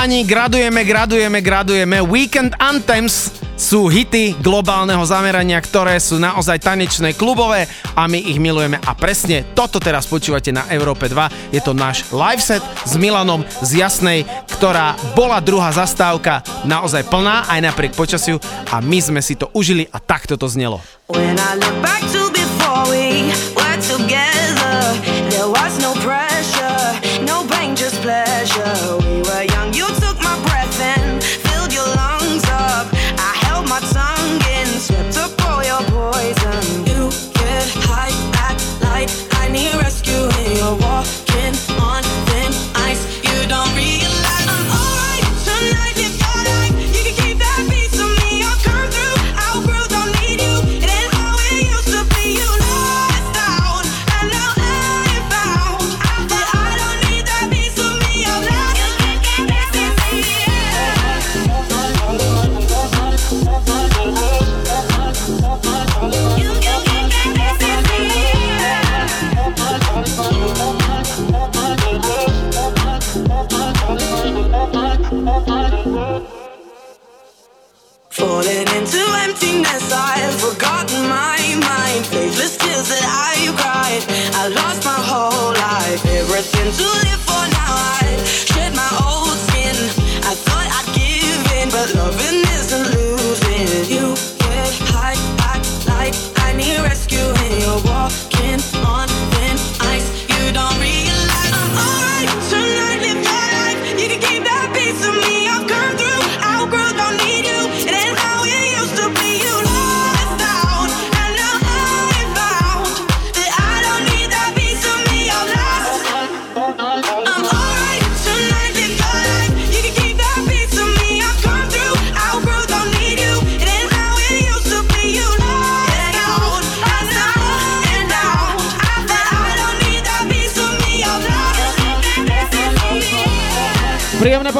páni, 0.00 0.24
gradujeme, 0.24 0.80
gradujeme, 0.80 1.38
gradujeme. 1.44 2.00
Weekend 2.00 2.56
Anthems 2.56 3.36
sú 3.52 3.84
hity 3.84 4.32
globálneho 4.40 5.04
zamerania, 5.04 5.60
ktoré 5.60 6.00
sú 6.00 6.16
naozaj 6.16 6.56
tanečné, 6.56 7.12
klubové 7.12 7.68
a 7.92 8.08
my 8.08 8.16
ich 8.16 8.40
milujeme. 8.40 8.80
A 8.80 8.96
presne 8.96 9.44
toto 9.52 9.76
teraz 9.76 10.08
počúvate 10.08 10.56
na 10.56 10.64
Európe 10.72 11.04
2. 11.04 11.52
Je 11.52 11.60
to 11.60 11.76
náš 11.76 12.08
live 12.16 12.40
set 12.40 12.64
s 12.64 12.96
Milanom 12.96 13.44
z 13.60 13.84
Jasnej, 13.84 14.24
ktorá 14.56 14.96
bola 15.12 15.36
druhá 15.36 15.68
zastávka 15.68 16.40
naozaj 16.64 17.04
plná 17.04 17.52
aj 17.52 17.60
napriek 17.60 17.92
počasiu 17.92 18.40
a 18.72 18.80
my 18.80 19.04
sme 19.04 19.20
si 19.20 19.36
to 19.36 19.52
užili 19.52 19.84
a 19.92 20.00
takto 20.00 20.40
to 20.40 20.48
znelo. 20.48 20.80
When 21.12 21.36
I 21.36 21.60
look 21.60 21.76
back 21.84 22.00
to 22.16 22.19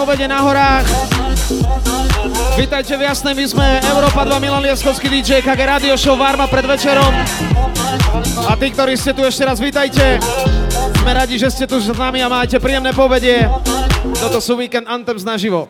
povede 0.00 0.24
na 0.24 0.40
horách. 0.40 0.88
Vítajte 2.56 2.96
v 2.96 3.04
Jasnej, 3.04 3.36
my 3.36 3.44
sme 3.44 3.66
Európa 3.84 4.24
2, 4.24 4.40
Milan 4.40 4.64
Lieskovský 4.64 5.12
DJ, 5.12 5.44
KG 5.44 5.60
Radio 5.60 5.92
Show, 5.92 6.16
Varma 6.16 6.48
pred 6.48 6.64
večerom. 6.64 7.12
A 8.48 8.56
tí, 8.56 8.72
ktorí 8.72 8.96
ste 8.96 9.12
tu 9.12 9.20
ešte 9.20 9.44
raz, 9.44 9.60
vítajte. 9.60 10.16
Sme 11.04 11.12
radi, 11.12 11.36
že 11.36 11.52
ste 11.52 11.68
tu 11.68 11.76
s 11.76 11.92
nami 11.92 12.24
a 12.24 12.32
máte 12.32 12.56
príjemné 12.56 12.96
povedie. 12.96 13.44
Toto 14.16 14.40
sú 14.40 14.56
Weekend 14.56 14.88
Anthems 14.88 15.20
naživo. 15.20 15.68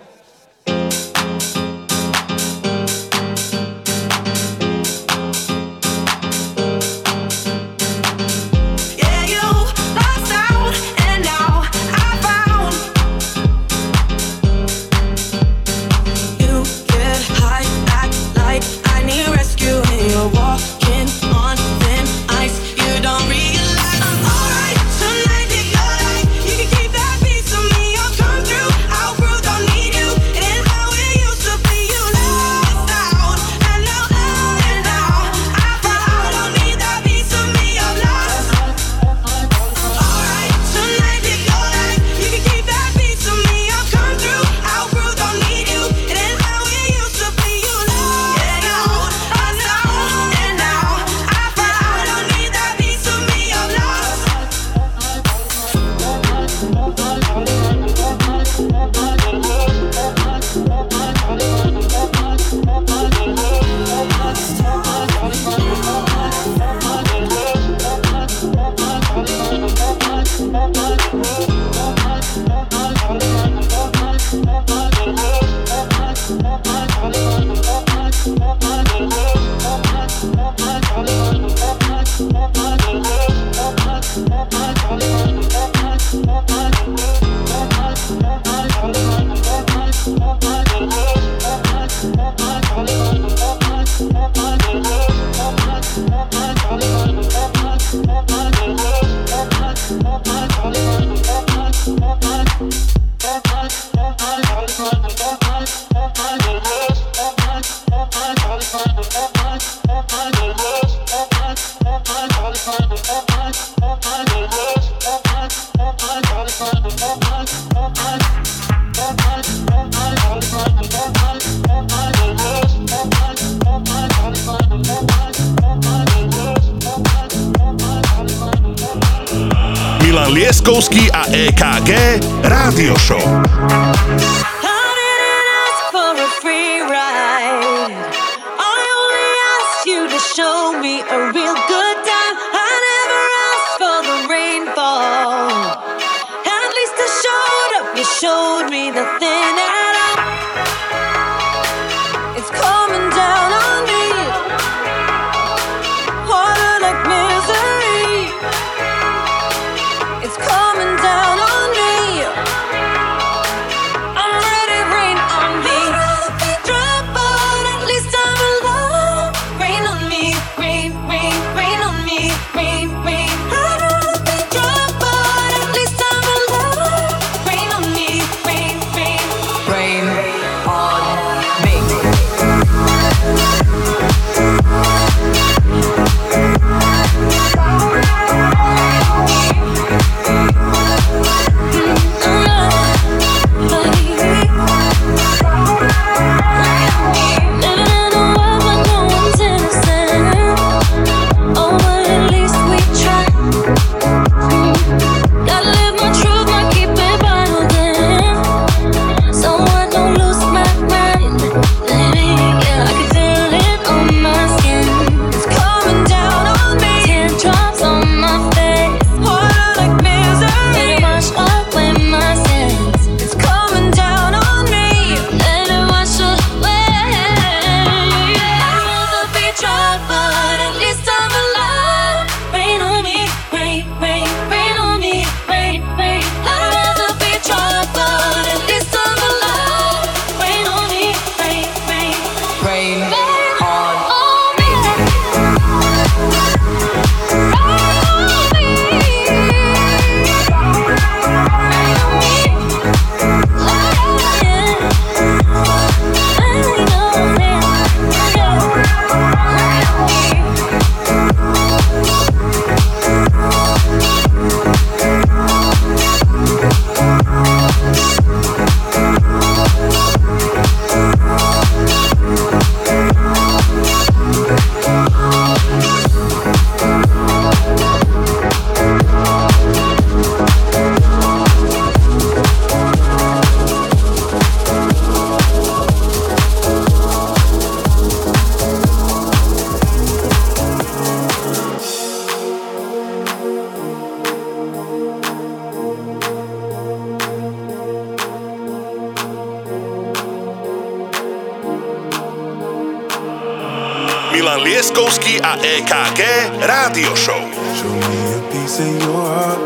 Milan 304.40 304.64
Lieskovský 304.64 305.36
a 305.44 305.52
EKG 305.60 306.20
Rádio 306.64 307.12
Show. 307.12 307.44
Show 307.76 307.92
me 307.92 308.20
a 308.32 308.40
piece 308.48 308.80
of 308.80 308.88
your 309.04 309.20
heart. 309.20 309.60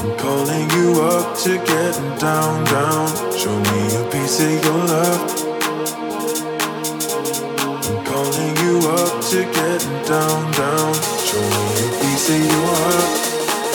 I'm 0.00 0.16
calling 0.16 0.64
you 0.80 0.96
up 0.96 1.36
to 1.44 1.60
getting 1.60 2.12
down, 2.16 2.64
down. 2.72 3.12
Show 3.36 3.52
me 3.52 3.80
a 4.00 4.02
piece 4.08 4.40
of 4.40 4.48
your 4.48 4.80
love. 4.88 5.20
I'm 7.84 8.00
calling 8.08 8.54
you 8.64 8.80
up 8.96 9.12
to 9.28 9.44
getting 9.52 10.00
down, 10.08 10.40
down. 10.56 10.92
Show 11.20 11.44
me 11.44 11.68
a 11.84 11.88
piece 12.00 12.32
of 12.32 12.40
your 12.48 12.64
heart, 12.80 13.12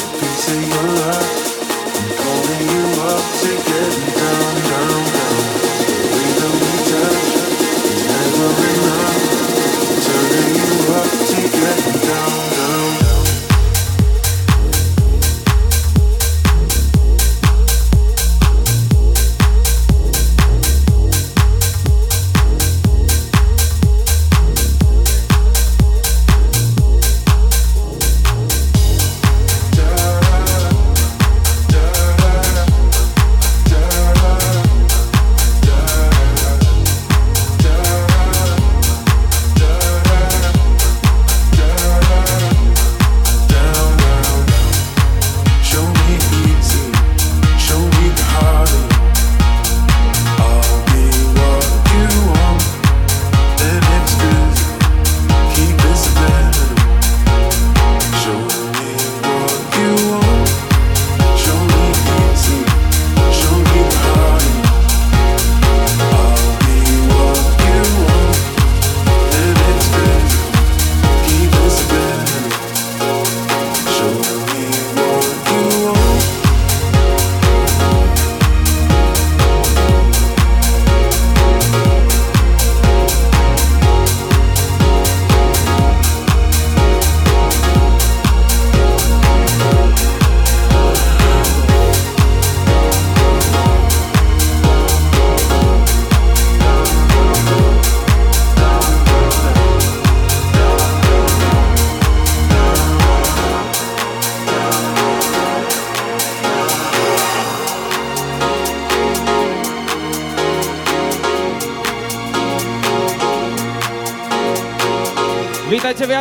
a 0.02 0.18
piece 0.18 0.50
of 0.50 0.62
your 0.66 0.88
love. 0.98 1.30
I'm 1.94 2.10
calling 2.18 2.66
you 2.74 2.86
up 3.06 3.22
to 3.38 3.52
down, 3.70 4.02
down, 4.18 4.41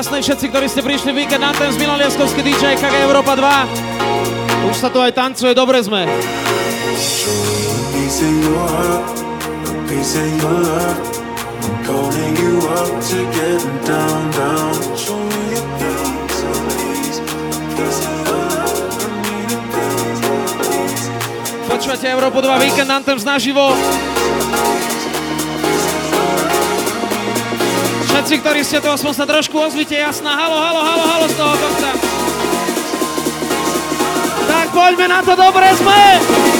Jasnej 0.00 0.24
všetci, 0.24 0.46
ktorí 0.48 0.64
ste 0.64 0.80
prišli 0.80 1.12
víkend 1.12 1.44
na 1.44 1.52
ten 1.52 1.68
z 1.68 1.76
Milan 1.76 2.00
Liaskovský 2.00 2.40
DJ 2.40 2.72
KG 2.80 3.04
Európa 3.04 3.36
2. 3.36 4.72
Už 4.72 4.76
sa 4.80 4.88
tu 4.88 4.96
aj 4.96 5.12
tancuje, 5.12 5.52
dobre 5.52 5.76
sme. 5.84 6.08
Počúvate 21.68 22.06
Európu 22.08 22.40
2 22.40 22.56
víkend 22.56 22.88
Anthem 22.88 23.20
z 23.20 23.24
naživo. 23.28 23.76
Všetci, 28.20 28.44
ktorí 28.44 28.60
ste 28.60 28.84
tu, 28.84 28.88
aspoň 28.92 29.16
sa 29.16 29.24
trošku 29.24 29.56
ozvite, 29.56 29.96
jasná. 29.96 30.36
Halo, 30.36 30.52
halo, 30.60 30.80
halo, 30.84 31.04
halo 31.08 31.24
z 31.24 31.34
toho 31.40 31.54
konca. 31.56 31.90
Tak 34.44 34.66
poďme 34.76 35.06
na 35.08 35.24
to, 35.24 35.32
dobre 35.32 35.72
sme! 35.72 36.59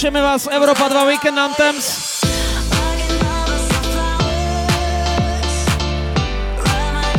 Tešíme 0.00 0.24
vás 0.24 0.48
Európa 0.48 0.88
2 0.88 1.12
Weekend 1.12 1.36
Anthems. 1.36 2.24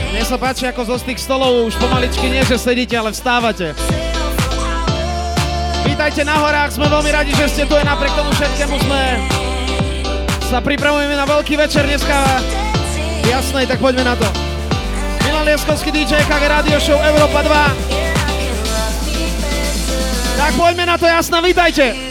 Mne 0.10 0.24
sa 0.26 0.34
páči, 0.42 0.66
ako 0.66 0.90
zo 0.90 0.98
tých 0.98 1.22
stolov 1.22 1.70
už 1.70 1.78
pomaličky 1.78 2.26
nie, 2.26 2.42
že 2.42 2.58
sedíte, 2.58 2.98
ale 2.98 3.14
vstávate. 3.14 3.78
Vítajte 5.86 6.26
na 6.26 6.42
horách, 6.42 6.74
sme 6.74 6.90
veľmi 6.90 7.14
radi, 7.14 7.38
že 7.38 7.54
ste 7.54 7.70
tu 7.70 7.78
aj 7.78 7.86
napriek 7.86 8.18
tomu 8.18 8.34
všetkému 8.34 8.74
sme 8.74 9.30
sa 10.50 10.58
pripravujeme 10.58 11.14
na 11.14 11.30
veľký 11.30 11.62
večer 11.62 11.86
dneska. 11.86 12.18
Jasné, 13.30 13.70
tak 13.70 13.78
poďme 13.78 14.10
na 14.10 14.18
to. 14.18 14.26
Milan 15.30 15.46
Lieskovský 15.46 15.94
DJ 15.94 16.26
KG 16.26 16.50
Radio 16.50 16.82
Show 16.82 16.98
Európa 16.98 17.46
2. 17.46 20.34
Tak 20.34 20.58
poďme 20.58 20.90
na 20.90 20.98
to, 20.98 21.06
jasná, 21.06 21.46
vítajte. 21.46 22.11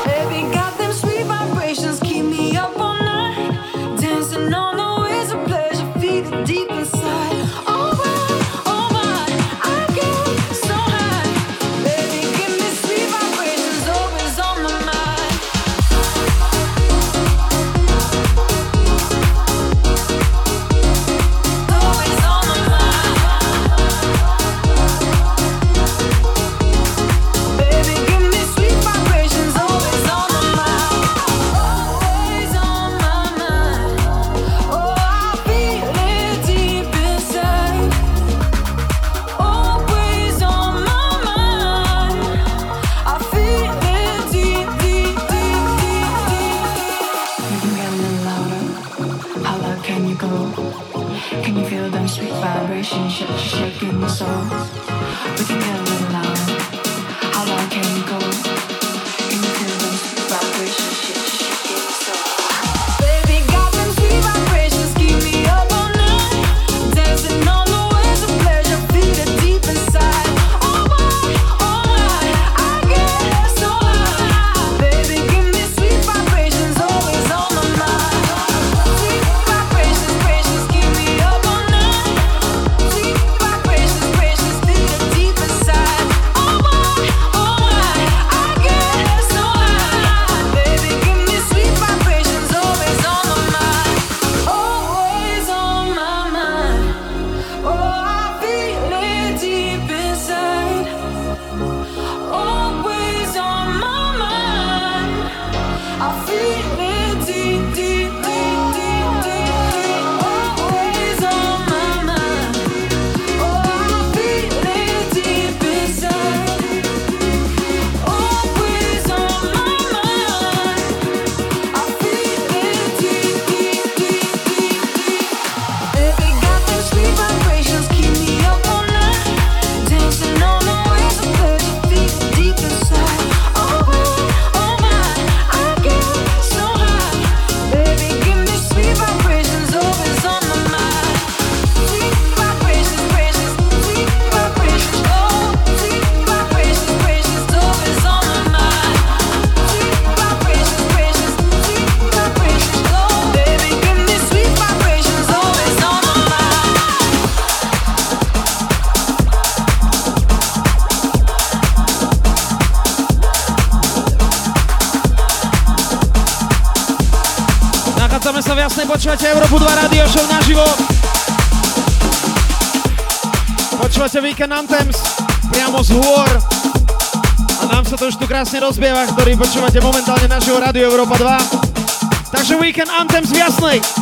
Krásne 178.41 178.65
rozbieva, 178.65 179.05
ktorý 179.05 179.37
počúvate 179.37 179.77
momentálne 179.77 180.25
naživo 180.25 180.57
Rádio 180.57 180.89
Európa 180.89 181.13
2. 181.13 182.33
Takže 182.33 182.57
Weekend 182.57 182.89
Anthems 182.89 183.29
v 183.29 183.37
Jasnej. 183.37 184.00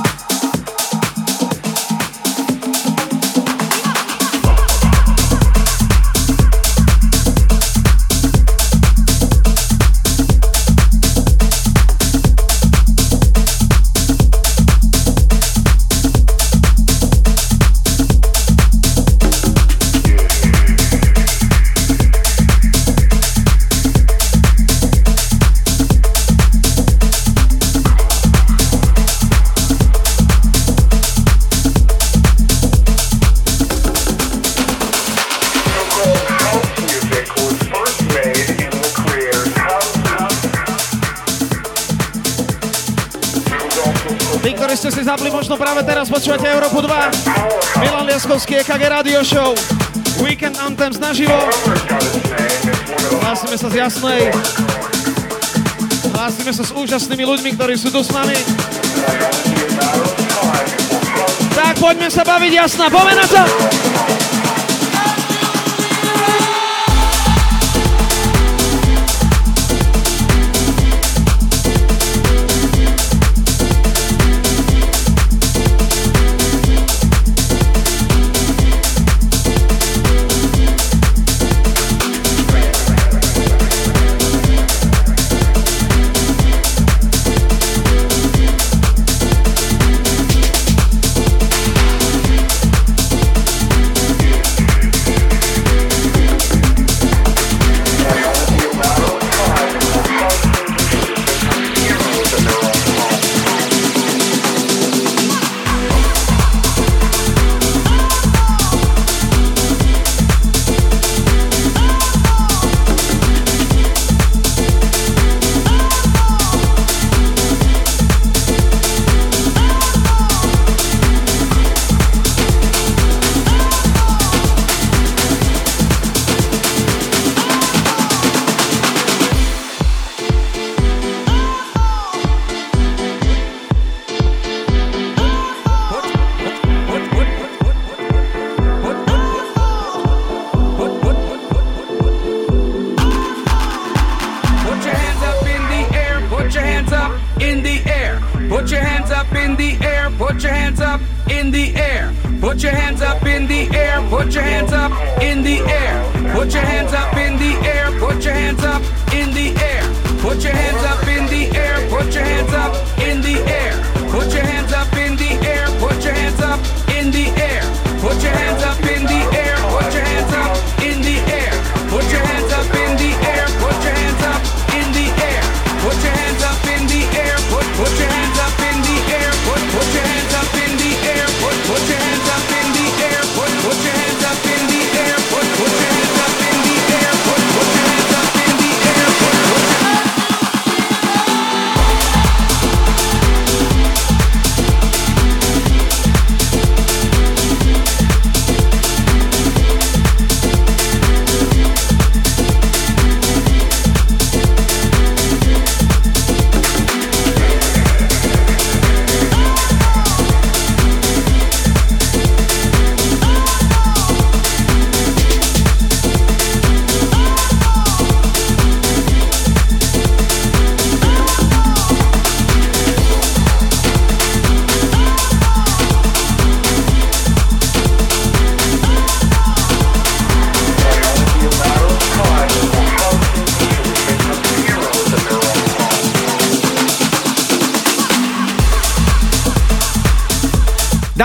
Počúvate 46.30 46.54
Európu 46.54 46.86
2. 46.86 47.82
Milan 47.82 48.06
Lieskovský, 48.06 48.62
EKG 48.62 48.84
Radio 48.86 49.26
Show. 49.26 49.58
Weekend 50.22 50.62
Anthems 50.62 51.02
naživo. 51.02 51.34
Hlásime 53.26 53.58
sa 53.58 53.66
z 53.66 53.76
Jasnej. 53.82 54.30
Hlásime 56.14 56.54
sa 56.54 56.62
s 56.62 56.70
úžasnými 56.70 57.26
ľuďmi, 57.26 57.50
ktorí 57.58 57.74
sú 57.82 57.90
tu 57.90 58.06
s 58.06 58.14
nami. 58.14 58.38
Tak 61.58 61.82
poďme 61.82 62.14
sa 62.14 62.22
baviť, 62.22 62.52
jasná, 62.62 62.94
poďme 62.94 63.26
to! 63.26 63.44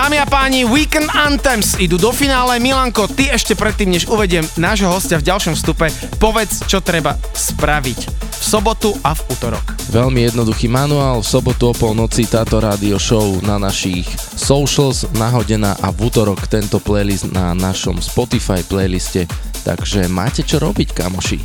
Dámy 0.05 0.21
a 0.21 0.29
páni, 0.29 0.61
Weekend 0.69 1.09
Anthems 1.17 1.81
idú 1.81 1.97
do 1.97 2.13
finále. 2.13 2.61
Milanko, 2.61 3.09
ty 3.09 3.25
ešte 3.25 3.57
predtým, 3.57 3.89
než 3.89 4.05
uvediem 4.05 4.45
nášho 4.53 4.85
hostia 4.85 5.17
v 5.17 5.25
ďalšom 5.33 5.57
vstupe, 5.57 5.89
povedz, 6.21 6.61
čo 6.69 6.77
treba 6.77 7.17
spraviť 7.17 7.99
v 8.13 8.43
sobotu 8.45 8.93
a 9.01 9.17
v 9.17 9.25
útorok. 9.33 9.65
Veľmi 9.89 10.29
jednoduchý 10.29 10.69
manuál, 10.69 11.25
v 11.25 11.31
sobotu 11.33 11.73
o 11.73 11.73
polnoci 11.73 12.29
táto 12.29 12.61
rádio 12.61 13.01
show 13.01 13.41
na 13.41 13.57
našich 13.57 14.05
socials 14.37 15.09
nahodená 15.17 15.73
a 15.81 15.89
v 15.89 16.05
útorok 16.05 16.45
tento 16.45 16.77
playlist 16.77 17.33
na 17.33 17.57
našom 17.57 17.97
Spotify 17.97 18.61
playliste, 18.61 19.25
takže 19.65 20.05
máte 20.05 20.45
čo 20.45 20.61
robiť, 20.61 21.01
kamoši. 21.01 21.39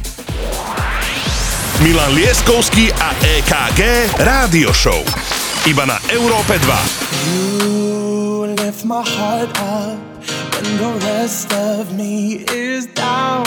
Milan 1.81 2.13
Lieskovský 2.13 2.93
a 2.93 3.17
EKG 3.25 3.81
Rádio 4.21 4.69
Show. 4.77 5.01
Iba 5.65 5.89
na 5.89 5.97
Európe 6.13 6.61
2. 6.61 8.10
Lift 8.81 8.89
my 8.89 9.03
heart 9.07 9.51
up 9.61 9.99
when 10.55 10.77
the 10.79 11.01
rest 11.05 11.53
of 11.53 11.95
me 11.95 12.47
is 12.49 12.87
down. 12.87 13.45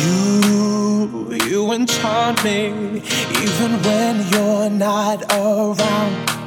You, 0.00 1.32
you 1.46 1.72
enchant 1.72 2.44
me 2.44 3.02
even 3.42 3.72
when 3.82 4.24
you're 4.28 4.70
not 4.70 5.24
around. 5.32 6.41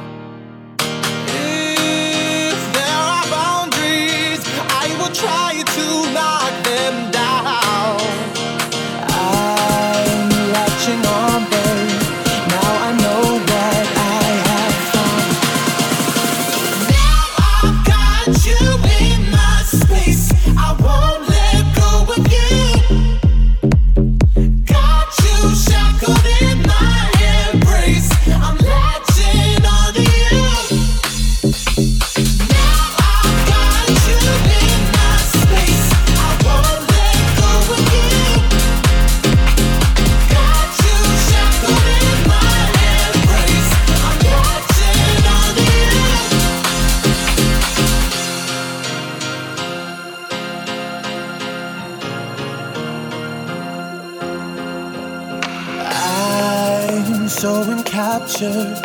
so 57.46 57.82
captured, 57.84 58.76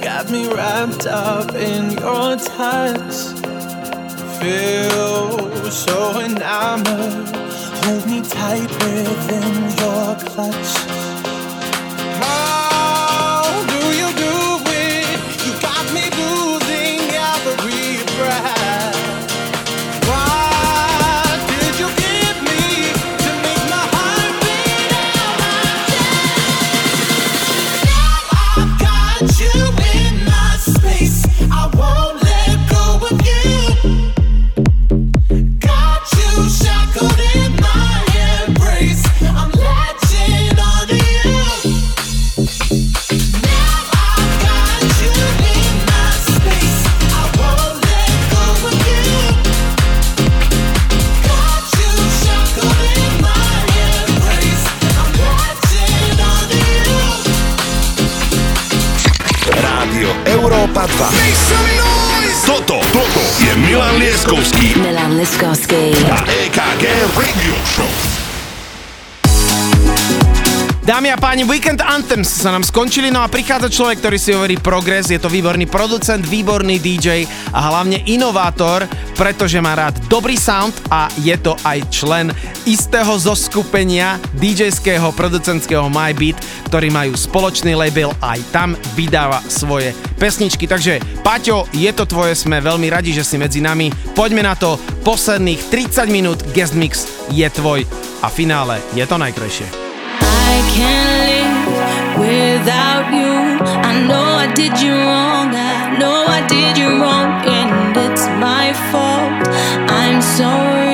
got 0.00 0.30
me 0.30 0.48
wrapped 0.48 1.06
up 1.06 1.54
in 1.54 1.90
your 1.90 2.36
touch. 2.36 3.16
Feel 4.40 5.70
so 5.70 6.20
enamored, 6.20 7.36
hold 7.84 8.06
me 8.06 8.22
tight 8.22 8.70
within 8.70 9.52
your 9.80 10.16
clutch. 10.28 10.95
Leskovský. 64.16 64.80
Milan 64.80 65.12
Leskovský. 65.20 65.92
A 66.08 66.24
EKG 66.24 66.84
Radio 67.20 67.52
Show. 67.68 67.92
Dámy 70.80 71.12
a 71.12 71.20
páni, 71.20 71.44
Weekend 71.44 71.84
Anthems 71.84 72.40
sa 72.40 72.48
nám 72.48 72.64
skončili, 72.64 73.12
no 73.12 73.20
a 73.20 73.28
prichádza 73.28 73.68
človek, 73.68 74.00
ktorý 74.00 74.16
si 74.16 74.32
hovorí 74.32 74.56
progres, 74.56 75.12
je 75.12 75.20
to 75.20 75.28
výborný 75.28 75.68
producent, 75.68 76.24
výborný 76.24 76.80
DJ 76.80 77.28
a 77.52 77.60
hlavne 77.68 78.08
inovátor, 78.08 78.88
pretože 79.16 79.58
má 79.58 79.74
rád 79.74 79.96
dobrý 80.06 80.36
sound 80.36 80.76
a 80.92 81.08
je 81.24 81.34
to 81.40 81.56
aj 81.64 81.82
člen 81.88 82.30
istého 82.68 83.16
zoskupenia 83.16 84.20
DJ-ského 84.36 85.10
producentského 85.16 85.88
MyBeat, 85.88 86.36
ktorí 86.68 86.92
majú 86.92 87.16
spoločný 87.16 87.72
label 87.72 88.12
a 88.20 88.36
aj 88.36 88.40
tam 88.52 88.70
vydáva 88.94 89.40
svoje 89.48 89.96
pesničky. 90.20 90.68
Takže 90.68 91.00
Paťo, 91.24 91.66
je 91.72 91.90
to 91.96 92.04
tvoje, 92.04 92.36
sme 92.36 92.60
veľmi 92.60 92.92
radi, 92.92 93.16
že 93.16 93.24
si 93.24 93.40
medzi 93.40 93.64
nami. 93.64 93.90
Poďme 94.12 94.44
na 94.44 94.54
to, 94.54 94.76
posledných 95.02 95.72
30 95.72 96.06
minút 96.12 96.38
Guest 96.52 96.76
Mix 96.76 97.08
je 97.32 97.48
tvoj 97.48 97.88
a 98.20 98.28
finále 98.28 98.78
je 98.92 99.04
to 99.08 99.16
najkrajšie. 99.16 99.66
I 100.22 100.62
can't 100.72 101.16
live 101.72 102.16
without 102.20 103.08
you. 103.12 103.34
I 103.82 103.92
know 104.06 104.24
I 104.36 104.46
did 104.54 104.78
you 104.80 104.94
wrong. 104.94 105.52
I 105.52 105.98
know 105.98 106.24
I 106.28 106.40
did 106.46 106.78
you 106.78 107.00
wrong. 107.00 107.28
And 107.44 108.05
fault. 108.90 109.48
I'm 109.90 110.20
sorry. 110.22 110.85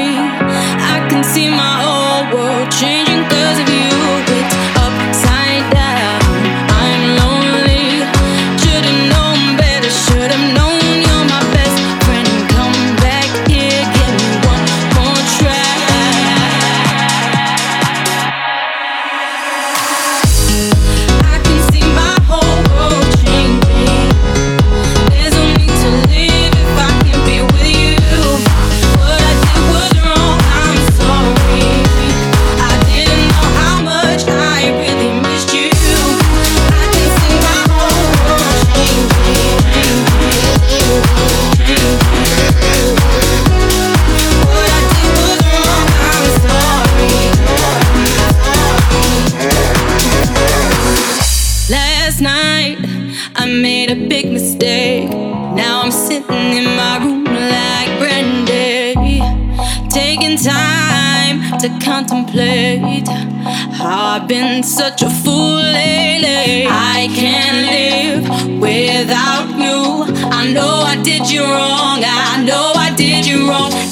been 64.33 64.63
such 64.63 65.03
a 65.03 65.11
fool 65.11 65.57
lately. 65.57 66.67
I 66.67 67.07
can't 67.15 67.59
live 67.75 68.61
without 68.63 69.49
you. 69.59 70.05
I 70.41 70.51
know 70.51 70.75
I 70.93 70.97
did 71.03 71.31
you 71.31 71.43
wrong. 71.43 72.01
I 72.03 72.43
know 72.43 72.73
I 72.75 72.95
did 72.97 73.27
you 73.27 73.51
wrong. 73.51 73.92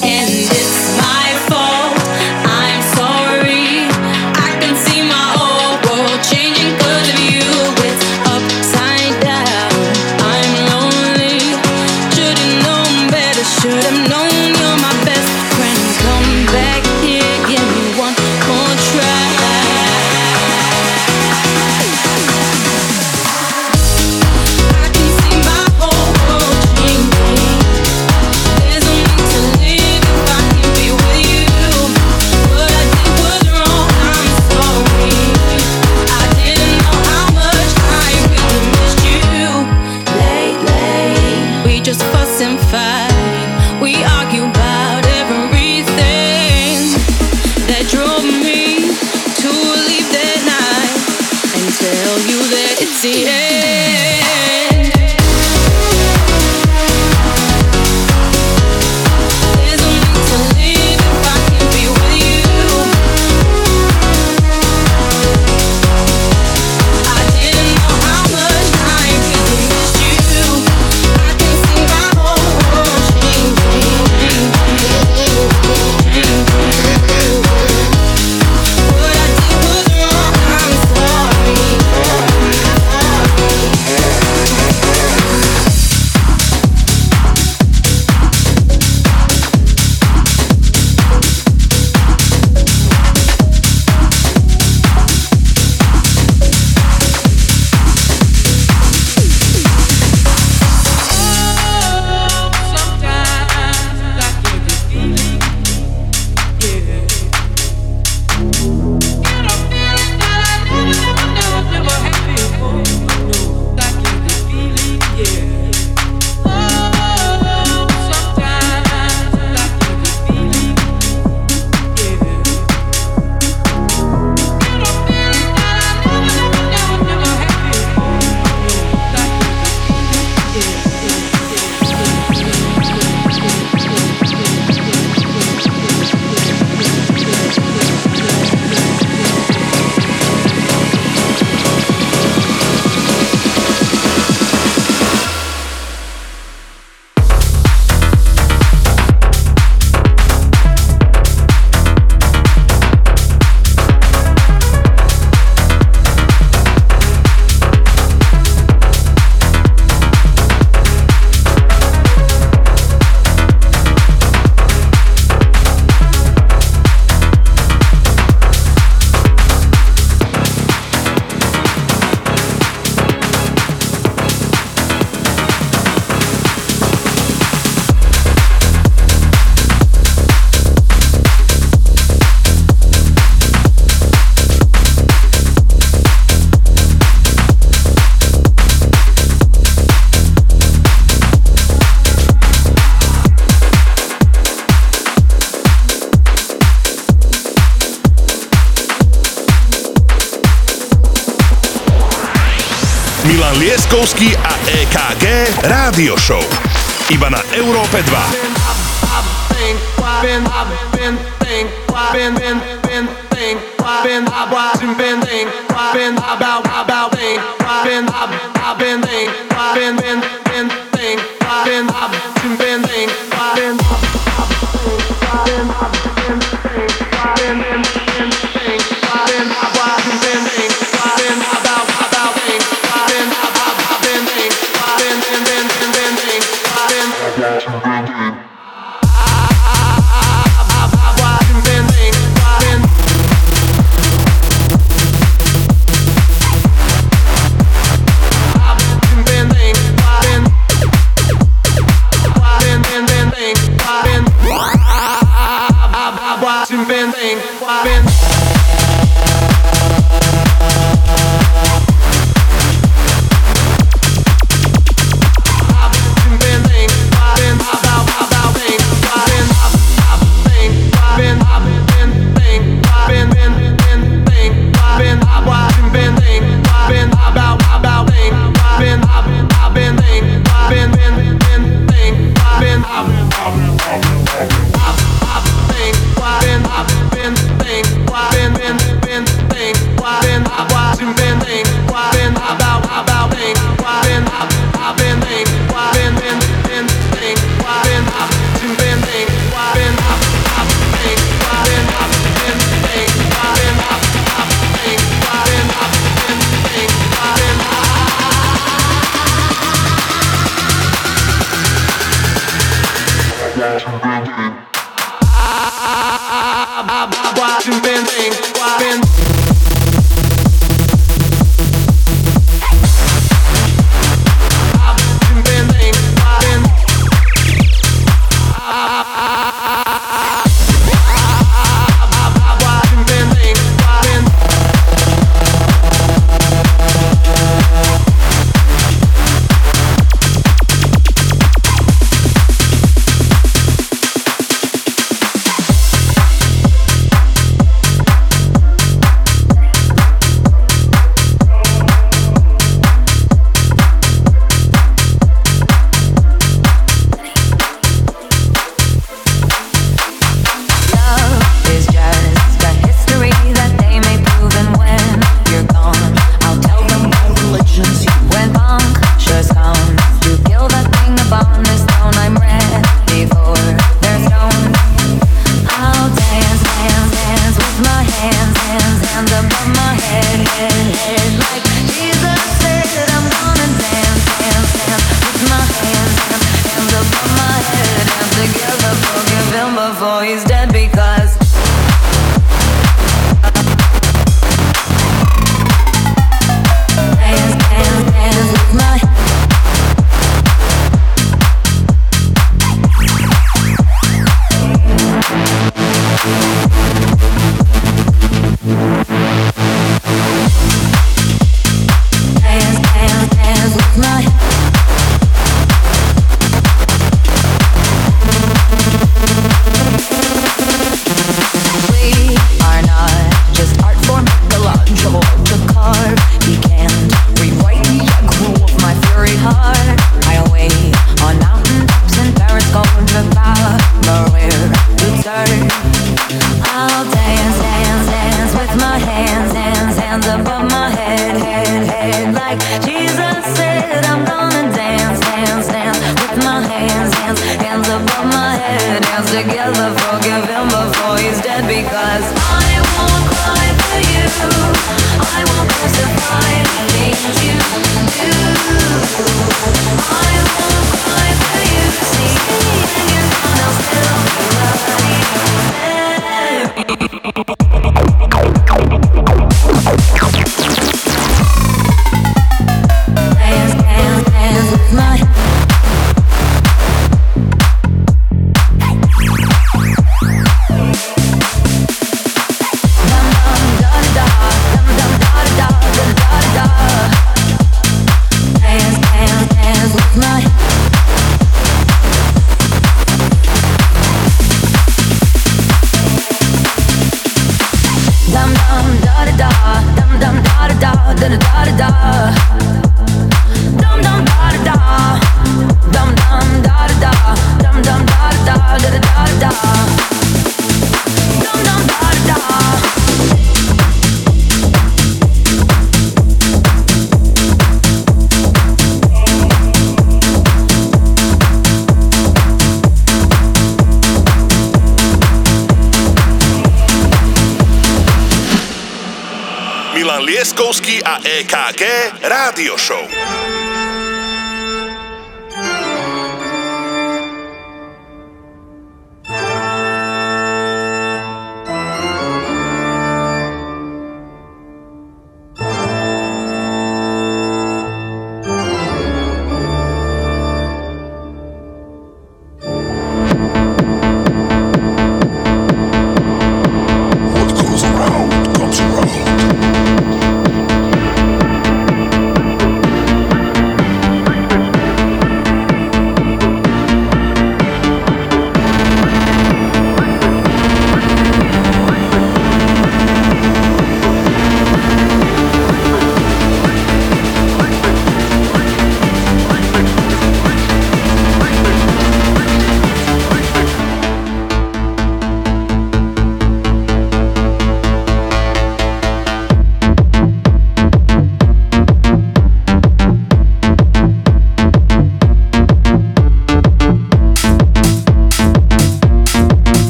EKG 206.00 206.39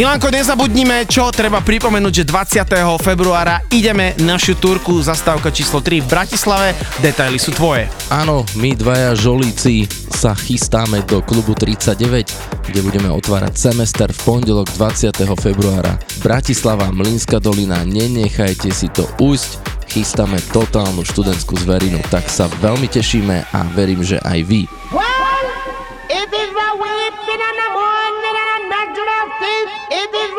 Milanko, 0.00 0.32
nezabudnime, 0.32 1.04
čo 1.04 1.28
treba 1.28 1.60
pripomenúť, 1.60 2.24
že 2.24 2.24
20. 2.24 3.04
februára 3.04 3.60
ideme 3.68 4.16
našu 4.16 4.56
turku 4.56 4.96
zastávka 5.04 5.52
číslo 5.52 5.84
3 5.84 6.00
v 6.00 6.08
Bratislave. 6.08 6.72
Detaily 7.04 7.36
sú 7.36 7.52
tvoje. 7.52 7.84
Áno, 8.08 8.48
my 8.56 8.72
dvaja 8.72 9.12
žolíci 9.12 9.84
sa 10.08 10.32
chystáme 10.32 11.04
do 11.04 11.20
klubu 11.20 11.52
39, 11.52 12.00
kde 12.64 12.80
budeme 12.80 13.12
otvárať 13.12 13.52
semester 13.60 14.08
v 14.08 14.20
pondelok 14.24 14.72
20. 14.72 15.20
februára. 15.36 16.00
Bratislava, 16.24 16.88
Mlínska 16.88 17.36
dolina, 17.36 17.84
nenechajte 17.84 18.72
si 18.72 18.88
to 18.88 19.04
ujsť, 19.20 19.84
chystáme 19.92 20.40
totálnu 20.48 21.04
študentskú 21.04 21.60
zverinu, 21.60 22.00
tak 22.08 22.24
sa 22.32 22.48
veľmi 22.64 22.88
tešíme 22.88 23.52
a 23.52 23.60
verím, 23.76 24.00
že 24.00 24.16
aj 24.24 24.48
vy. 24.48 24.64
It 26.10 27.09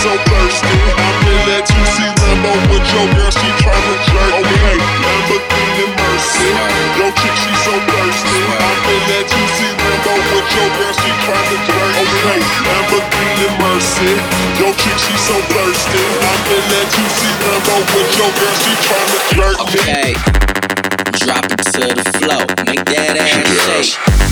so 0.00 0.16
thirsty. 0.32 0.80
I'm 0.96 1.28
in 1.28 1.40
that 1.44 1.68
2C 1.68 2.00
limo 2.24 2.52
with 2.72 2.88
your 2.88 3.04
girl, 3.12 3.28
she 3.28 3.48
tryna 3.60 3.94
jerk. 4.08 4.32
Okay, 4.40 4.76
Lamborghini 4.80 5.86
Mercy. 5.92 6.48
Yo, 6.96 7.12
chick, 7.20 7.36
she 7.36 7.52
so 7.60 7.74
thirsty. 7.84 8.40
I'm 8.64 8.80
in 8.96 9.02
that 9.12 9.28
2C 9.28 9.60
limo 9.76 10.14
with 10.32 10.48
your 10.56 10.70
girl, 10.80 10.94
she 10.96 11.10
tryna 11.20 11.56
jerk. 11.68 11.92
Okay, 12.00 12.40
Lamborghini 12.64 13.48
Mercy. 13.60 14.12
Yo, 14.56 14.72
chick, 14.80 14.96
she 14.96 15.14
so 15.20 15.36
thirsty. 15.52 16.00
I'm 16.00 16.42
in 16.48 16.64
that 16.72 16.86
2C 16.96 17.20
limo 17.44 17.76
with 17.92 18.10
your 18.16 18.32
girl, 18.40 18.56
she 18.56 18.72
tryna 18.80 19.20
jerk. 19.36 19.56
Okay, 19.68 20.08
drop 21.20 21.44
it 21.44 21.60
to 21.76 21.84
the 21.92 22.06
flow, 22.16 22.40
make 22.64 22.88
that 22.88 23.20
ass 23.20 23.36
shake. 23.68 24.29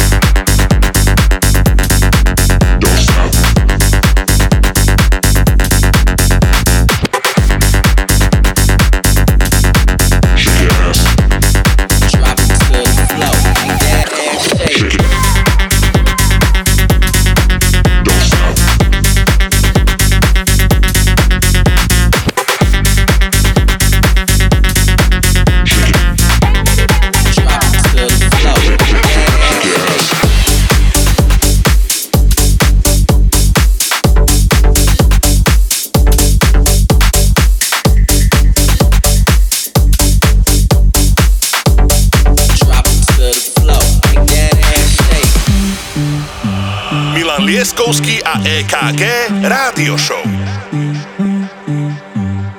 Pieskovský 47.58 48.22
a 48.22 48.38
EKG 48.38 49.02
Rádio 49.42 49.98
Show. 49.98 50.22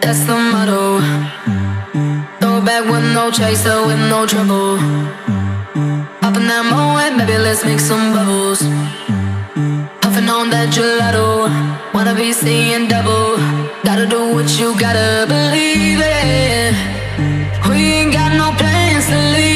That's 0.03 0.27
the 0.27 0.35
motto. 0.35 0.99
Throw 2.43 2.59
back 2.59 2.83
with 2.83 3.07
no 3.15 3.31
chaser, 3.31 3.79
with 3.87 3.95
no 4.11 4.27
trouble. 4.27 4.75
Up 6.19 6.35
in 6.35 6.51
that 6.51 6.67
moment, 6.67 7.15
maybe 7.15 7.39
let's 7.39 7.63
make 7.63 7.79
some 7.79 8.11
bubbles. 8.11 8.59
Puffing 10.03 10.27
on 10.27 10.51
that 10.51 10.67
gelato. 10.75 11.47
Wanna 11.95 12.11
be 12.11 12.35
seeing 12.35 12.91
double. 12.91 13.39
Gotta 13.87 14.03
do 14.03 14.35
what 14.35 14.51
you 14.59 14.75
gotta 14.75 15.23
believe 15.31 16.03
in. 16.03 16.75
We 17.71 18.03
ain't 18.03 18.11
got 18.11 18.35
no 18.35 18.51
plans 18.59 19.07
to 19.07 19.15
leave. 19.31 19.48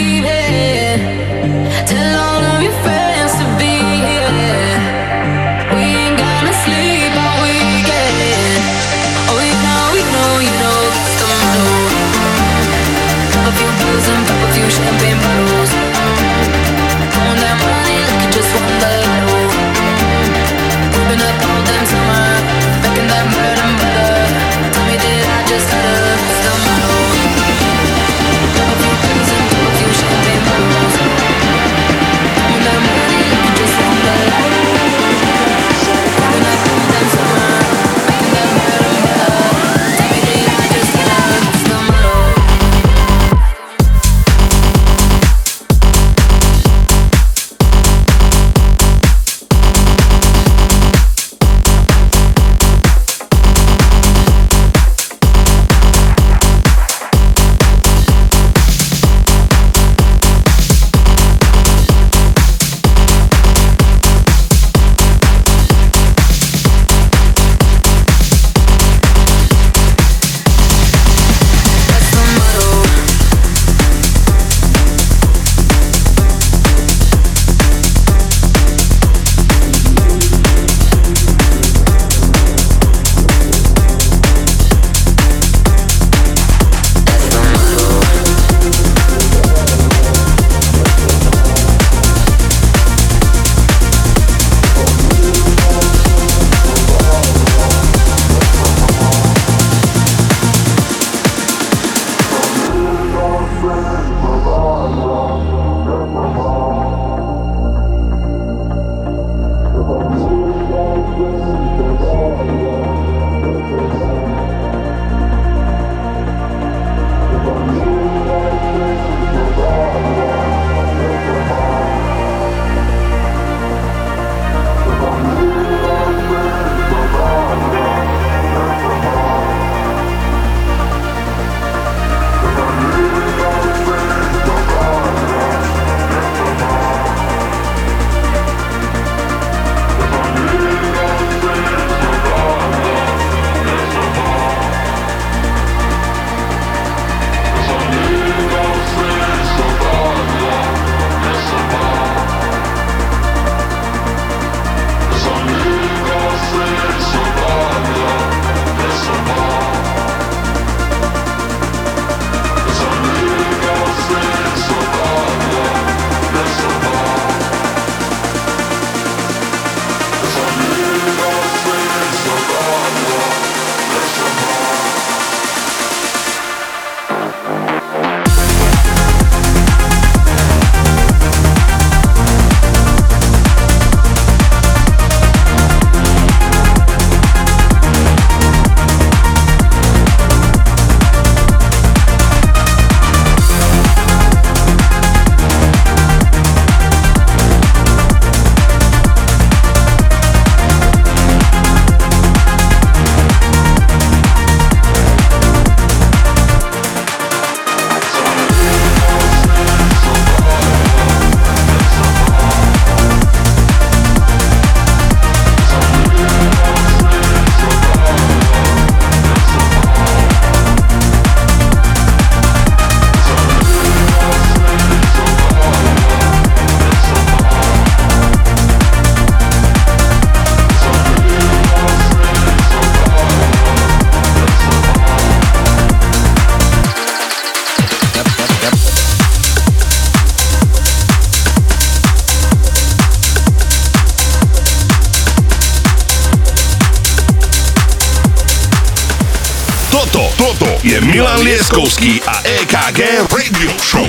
Laskowski, 251.74 252.22
a 252.27 252.40
EKG 252.45 253.27
Radio 253.32 253.72
Show. 253.82 254.08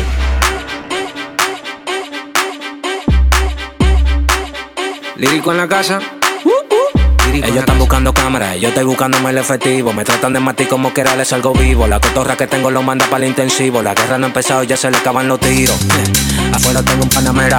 Lírico 5.17 5.51
en 5.51 5.57
la 5.57 5.67
casa. 5.67 5.99
Ellos 7.33 7.57
están 7.57 7.79
buscando 7.79 8.13
cámaras, 8.13 8.61
yo 8.61 8.69
estoy 8.69 8.85
buscándome 8.85 9.31
el 9.31 9.39
efectivo. 9.39 9.95
Me 9.95 10.05
tratan 10.05 10.35
de 10.35 10.41
matar 10.41 10.69
como 10.69 10.93
que 10.93 11.01
era, 11.01 11.17
les 11.17 11.29
salgo 11.29 11.55
vivo. 11.55 11.87
La 11.87 12.01
cotorra 12.01 12.37
que 12.37 12.47
tengo 12.47 12.71
lo 12.71 12.83
manda 12.83 13.07
para 13.07 13.25
el 13.25 13.31
intensivo. 13.31 13.83
La 13.83 13.95
guerra 13.95 14.19
no 14.19 14.27
ha 14.27 14.29
empezado, 14.29 14.63
ya 14.63 14.77
se 14.77 14.91
le 14.91 14.99
acaban 14.99 15.27
los 15.27 15.41
tiros. 15.41 15.79
Afuera 16.53 16.83
tengo 16.83 17.05
un 17.05 17.09
panamera. 17.09 17.59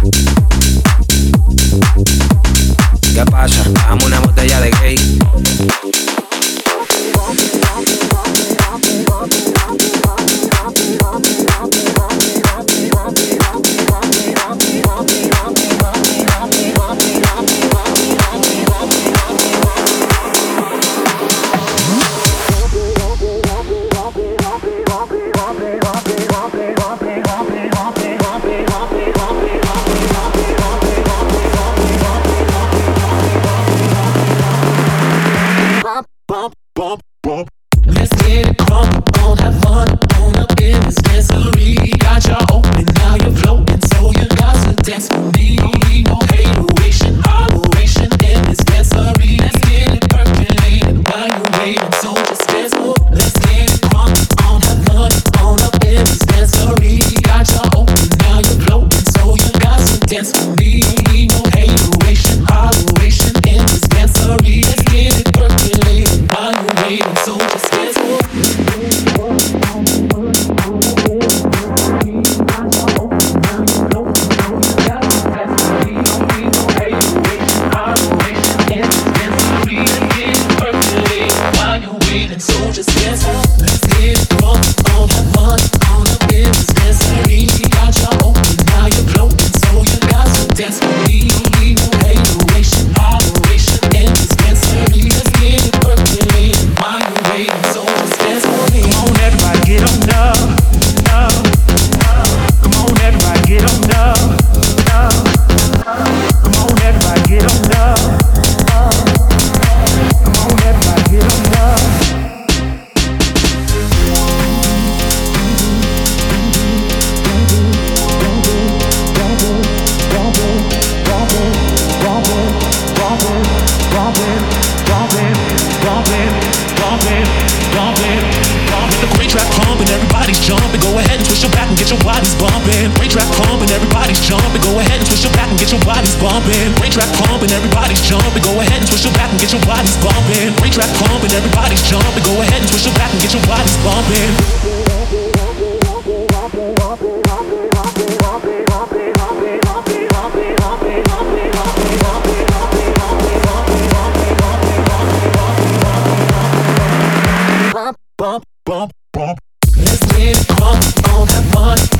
it. 160.21 160.37
Wrong 160.59 160.81
all 161.09 161.25
that 161.25 161.55
one 161.55 161.90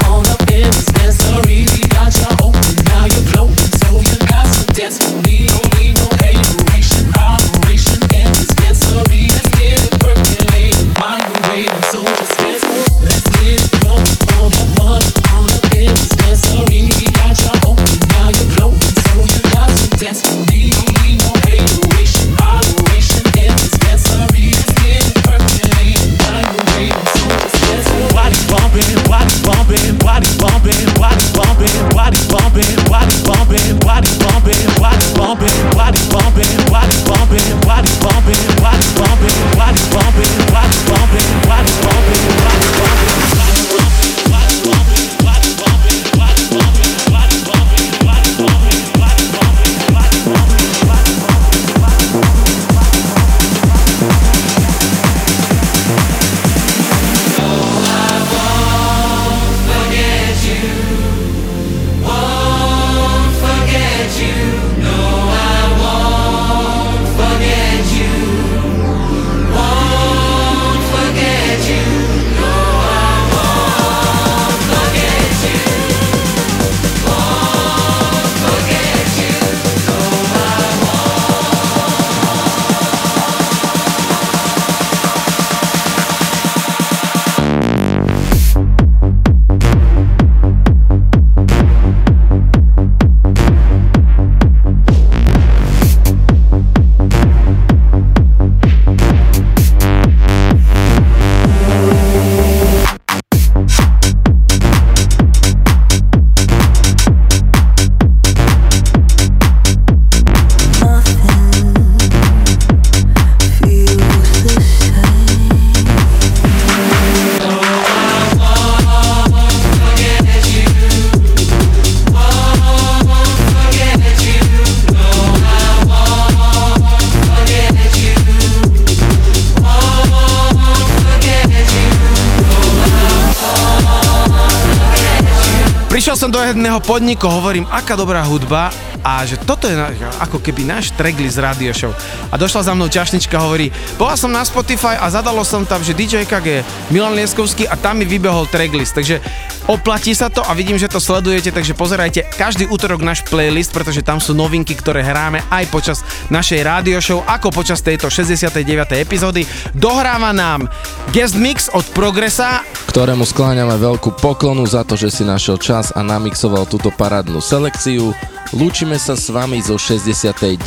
podniku, 136.82 137.30
hovorím, 137.30 137.70
aká 137.70 137.94
dobrá 137.94 138.26
hudba 138.26 138.74
a 139.02 139.26
že 139.26 139.38
toto 139.42 139.66
je 139.66 139.78
ako 140.22 140.38
keby 140.42 140.66
náš 140.66 140.94
tracklist 140.94 141.42
radio 141.42 141.74
show. 141.74 141.94
A 142.30 142.38
došla 142.38 142.70
za 142.70 142.74
mnou 142.78 142.90
čašnička, 142.90 143.34
hovorí, 143.38 143.74
bola 143.98 144.14
som 144.14 144.30
na 144.30 144.46
Spotify 144.46 144.98
a 144.98 145.10
zadalo 145.10 145.42
som 145.42 145.66
tam, 145.66 145.82
že 145.82 145.98
DJ 145.98 146.26
KG, 146.26 146.62
Milan 146.94 147.18
Lieskovský 147.18 147.66
a 147.66 147.78
tam 147.78 148.02
mi 148.02 148.06
vybehol 148.06 148.46
tracklist. 148.50 148.94
Takže 148.94 149.22
oplatí 149.70 150.14
sa 150.14 150.30
to 150.30 150.42
a 150.46 150.54
vidím, 150.54 150.78
že 150.78 150.90
to 150.90 151.02
sledujete, 151.02 151.54
takže 151.54 151.78
pozerajte 151.78 152.30
každý 152.38 152.70
útorok 152.70 153.02
náš 153.02 153.26
playlist, 153.26 153.74
pretože 153.74 154.06
tam 154.06 154.22
sú 154.22 154.38
novinky, 154.38 154.78
ktoré 154.78 155.02
hráme 155.02 155.42
aj 155.50 155.66
počas 155.74 155.98
našej 156.30 156.62
radio 156.62 156.98
show, 157.02 157.26
ako 157.26 157.50
počas 157.54 157.82
tejto 157.82 158.10
69. 158.10 158.62
epizódy. 159.02 159.46
Dohráva 159.74 160.34
nám 160.34 160.70
guest 161.10 161.38
mix 161.38 161.70
od 161.74 161.86
Progresa, 161.94 162.62
ktorému 162.92 163.24
skláňame 163.24 163.80
veľkú 163.80 164.20
poklonu 164.20 164.68
za 164.68 164.84
to, 164.84 165.00
že 165.00 165.08
si 165.08 165.24
našiel 165.24 165.56
čas 165.56 165.96
a 165.96 166.04
namixoval 166.04 166.68
túto 166.68 166.92
parádnu 166.92 167.40
selekciu. 167.40 168.12
Lúčime 168.52 169.00
sa 169.00 169.16
s 169.16 169.32
vami 169.32 169.64
zo 169.64 169.80
69. 169.80 170.60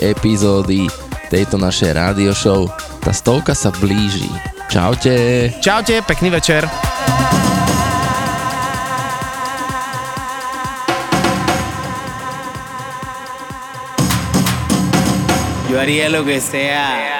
epizódy 0.00 0.88
tejto 1.28 1.60
našej 1.60 1.92
rádio 1.92 2.32
show. 2.32 2.72
Tá 3.04 3.12
stovka 3.12 3.52
sa 3.52 3.68
blíži. 3.68 4.32
Čaute. 4.72 5.52
Čaute, 5.60 6.00
pekný 6.08 6.32
večer. 6.32 6.64
Yo 15.68 15.76
haría 15.76 16.08
lo 16.08 16.24
que 16.24 16.40
sea 16.40 17.11